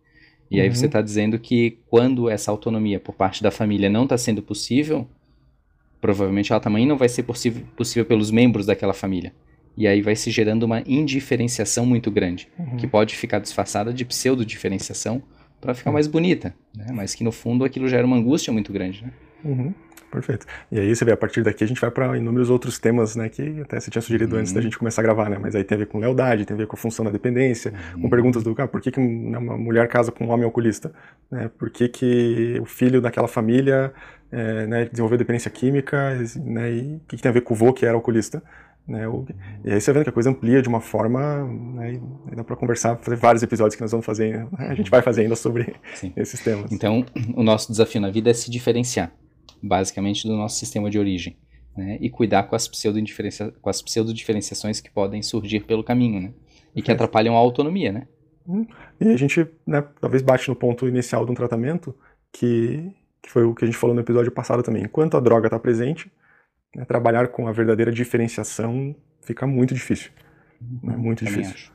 E 0.51 0.61
aí 0.61 0.69
você 0.69 0.87
está 0.87 0.99
uhum. 0.99 1.05
dizendo 1.05 1.39
que 1.39 1.79
quando 1.89 2.31
essa 2.31 2.51
autonomia 2.51 2.99
por 2.99 3.15
parte 3.15 3.43
da 3.43 3.51
família 3.51 3.91
não 3.91 4.05
está 4.05 4.17
sendo 4.17 4.43
possível, 4.43 5.07
provavelmente 6.01 6.53
ela 6.53 6.61
também 6.61 6.87
não 6.87 6.97
vai 6.97 7.09
ser 7.09 7.23
possível, 7.23 7.65
possível 7.77 8.05
pelos 8.05 8.31
membros 8.31 8.67
daquela 8.67 8.95
família. 8.95 9.33
E 9.77 9.87
aí 9.87 10.01
vai 10.03 10.17
se 10.17 10.31
gerando 10.31 10.65
uma 10.65 10.83
indiferenciação 10.87 11.87
muito 11.87 12.11
grande, 12.11 12.49
uhum. 12.59 12.77
que 12.77 12.87
pode 12.87 13.15
ficar 13.15 13.39
disfarçada 13.39 13.93
de 13.93 14.05
pseudo-diferenciação 14.05 15.23
para 15.61 15.75
ficar 15.75 15.91
uhum. 15.91 15.95
mais 15.95 16.07
bonita, 16.07 16.55
né? 16.75 16.87
mas 16.93 17.15
que 17.15 17.23
no 17.23 17.31
fundo 17.31 17.65
aquilo 17.65 17.89
gera 17.89 18.07
uma 18.07 18.17
angústia 18.17 18.53
muito 18.53 18.73
grande. 18.73 19.05
Né? 19.05 19.13
Uhum. 19.45 19.75
Perfeito. 20.11 20.47
E 20.73 20.81
aí 20.81 20.95
você 20.95 21.05
vê, 21.05 21.13
a 21.13 21.17
partir 21.17 21.43
daqui 21.43 21.63
a 21.63 21.67
gente 21.67 21.81
vai 21.81 21.91
para 21.91 22.17
inúmeros 22.17 22.49
outros 22.49 22.79
temas, 22.79 23.15
né, 23.15 23.29
que 23.29 23.61
até 23.61 23.79
você 23.79 23.91
tinha 23.91 24.01
sugerido 24.01 24.35
uhum. 24.35 24.41
antes 24.41 24.53
da 24.53 24.59
uhum. 24.59 24.63
gente 24.63 24.79
começar 24.79 25.03
a 25.03 25.05
gravar, 25.05 25.29
né, 25.29 25.39
mas 25.39 25.55
aí 25.55 25.63
tem 25.63 25.77
a 25.77 25.79
ver 25.81 25.87
com 25.87 25.99
lealdade, 25.99 26.47
tem 26.47 26.55
a 26.55 26.59
ver 26.59 26.67
com 26.67 26.77
a 26.77 26.79
função 26.79 27.05
da 27.05 27.11
dependência, 27.11 27.73
uhum. 27.95 28.03
com 28.03 28.11
perguntas 28.11 28.43
do, 28.43 28.55
ah, 28.59 28.67
por 28.67 28.81
que, 28.81 28.91
que 28.91 28.99
uma 28.99 29.57
mulher 29.59 29.87
casa 29.89 30.11
com 30.11 30.25
um 30.25 30.31
homem 30.31 30.45
alcoolista, 30.45 30.93
né, 31.31 31.51
por 31.59 31.69
que 31.69 31.89
que 31.89 32.59
o 32.61 32.65
filho 32.65 33.03
daquela 33.03 33.29
família, 33.29 33.93
é, 34.33 34.67
né, 34.67 34.85
desenvolveu 34.87 35.19
dependência 35.19 35.51
química, 35.51 36.17
né, 36.43 36.73
e 36.73 36.97
o 36.97 37.01
que, 37.07 37.17
que 37.17 37.23
tem 37.23 37.31
a 37.31 37.33
ver 37.33 37.43
com 37.43 37.53
o 37.53 37.57
vô 37.57 37.73
que 37.73 37.85
era 37.85 37.95
alcoolista, 37.95 38.43
né, 38.87 39.07
o, 39.07 39.27
e 39.63 39.71
aí 39.71 39.79
você 39.79 39.93
vê 39.93 40.03
que 40.03 40.09
a 40.09 40.13
coisa 40.13 40.31
amplia 40.31 40.63
de 40.63 40.69
uma 40.71 40.81
forma, 40.81 41.45
né, 41.75 42.01
e 42.33 42.35
dá 42.35 42.43
para 42.43 42.57
conversar, 42.57 42.97
fazer 42.97 43.17
vários 43.17 43.43
episódios 43.43 43.75
que 43.75 43.83
nós 43.83 43.91
vamos 43.91 44.07
fazer, 44.07 44.39
né, 44.39 44.49
a 44.57 44.75
gente 44.75 44.91
vai 44.91 45.03
fazer 45.03 45.21
ainda 45.21 45.37
sobre 45.37 45.75
Sim. 45.95 46.15
esses 46.17 46.41
temas. 46.41 46.73
Então, 46.73 47.05
o 47.37 47.43
nosso 47.43 47.71
desafio 47.71 48.01
na 48.01 48.11
vida 48.11 48.31
é 48.31 48.33
se 48.33 48.51
diferenciar 48.51 49.13
basicamente, 49.63 50.27
do 50.27 50.37
nosso 50.37 50.59
sistema 50.59 50.91
de 50.91 50.99
origem. 50.99 51.37
Né? 51.77 51.99
E 52.01 52.11
cuidar 52.11 52.45
com 52.45 52.57
as 52.57 52.67
pseudo-diferenciações 52.67 53.55
com 53.61 53.71
as 53.71 53.81
pseudo 53.81 54.13
que 54.13 54.91
podem 54.91 55.23
surgir 55.23 55.61
pelo 55.61 55.85
caminho, 55.85 56.21
né? 56.21 56.33
E 56.75 56.83
que 56.83 56.91
atrapalham 56.91 57.37
a 57.37 57.39
autonomia, 57.39 57.93
né? 57.93 58.09
Hum. 58.49 58.67
E 59.01 59.09
a 59.09 59.17
gente, 59.17 59.47
né, 59.67 59.85
talvez 60.01 60.23
bate 60.23 60.49
no 60.49 60.57
ponto 60.57 60.89
inicial 60.89 61.25
de 61.25 61.31
um 61.31 61.35
tratamento, 61.35 61.95
que, 62.33 62.93
que 63.23 63.31
foi 63.31 63.45
o 63.45 63.55
que 63.55 63.65
a 63.65 63.67
gente 63.67 63.77
falou 63.77 63.95
no 63.95 64.03
episódio 64.03 64.33
passado 64.33 64.63
também. 64.63 64.83
Enquanto 64.83 65.17
a 65.17 65.21
droga 65.21 65.47
está 65.47 65.59
presente, 65.59 66.11
né, 66.75 66.85
trabalhar 66.85 67.29
com 67.29 67.47
a 67.47 67.53
verdadeira 67.53 67.93
diferenciação 67.93 68.95
fica 69.21 69.47
muito 69.47 69.75
difícil. 69.75 70.11
Né? 70.83 70.97
Muito 70.97 71.25
Também 71.25 71.43
difícil. 71.43 71.55
Acho. 71.55 71.73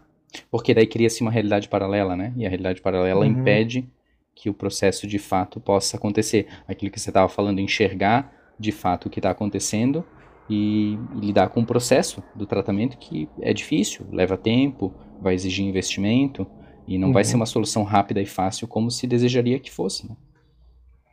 Porque 0.49 0.73
daí 0.73 0.87
cria-se 0.87 1.21
uma 1.21 1.31
realidade 1.31 1.69
paralela, 1.69 2.15
né? 2.15 2.33
E 2.35 2.45
a 2.45 2.49
realidade 2.49 2.81
paralela 2.81 3.21
uhum. 3.21 3.27
impede 3.27 3.87
que 4.35 4.49
o 4.49 4.53
processo 4.53 5.07
de 5.07 5.19
fato 5.19 5.59
possa 5.59 5.97
acontecer. 5.97 6.47
Aquilo 6.67 6.91
que 6.91 6.99
você 6.99 7.09
estava 7.09 7.29
falando, 7.29 7.59
enxergar 7.59 8.33
de 8.59 8.71
fato 8.71 9.07
o 9.07 9.09
que 9.09 9.19
está 9.19 9.31
acontecendo 9.31 10.05
e, 10.49 10.97
e, 11.15 11.19
lidar 11.19 11.49
com 11.49 11.61
o 11.61 11.65
processo 11.65 12.23
do 12.35 12.45
tratamento 12.45 12.97
que 12.97 13.29
é 13.41 13.53
difícil, 13.53 14.05
leva 14.11 14.37
tempo, 14.37 14.93
vai 15.21 15.33
exigir 15.33 15.65
investimento 15.65 16.45
e 16.87 16.97
não 16.97 17.07
uhum. 17.09 17.13
vai 17.13 17.23
ser 17.23 17.35
uma 17.35 17.45
solução 17.45 17.83
rápida 17.83 18.21
e 18.21 18.25
fácil 18.25 18.67
como 18.67 18.91
se 18.91 19.07
desejaria 19.07 19.59
que 19.59 19.71
fosse. 19.71 20.07
Né? 20.07 20.15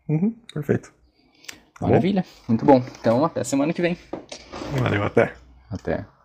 Uhum, 0.08 0.34
perfeito. 0.52 0.92
Maravilha, 1.80 2.22
bom. 2.22 2.44
muito 2.48 2.64
bom. 2.64 2.82
Então 3.00 3.24
até 3.24 3.42
semana 3.44 3.72
que 3.72 3.80
vem. 3.80 3.96
Valeu, 4.78 5.04
até. 5.04 5.32
Até. 5.70 6.19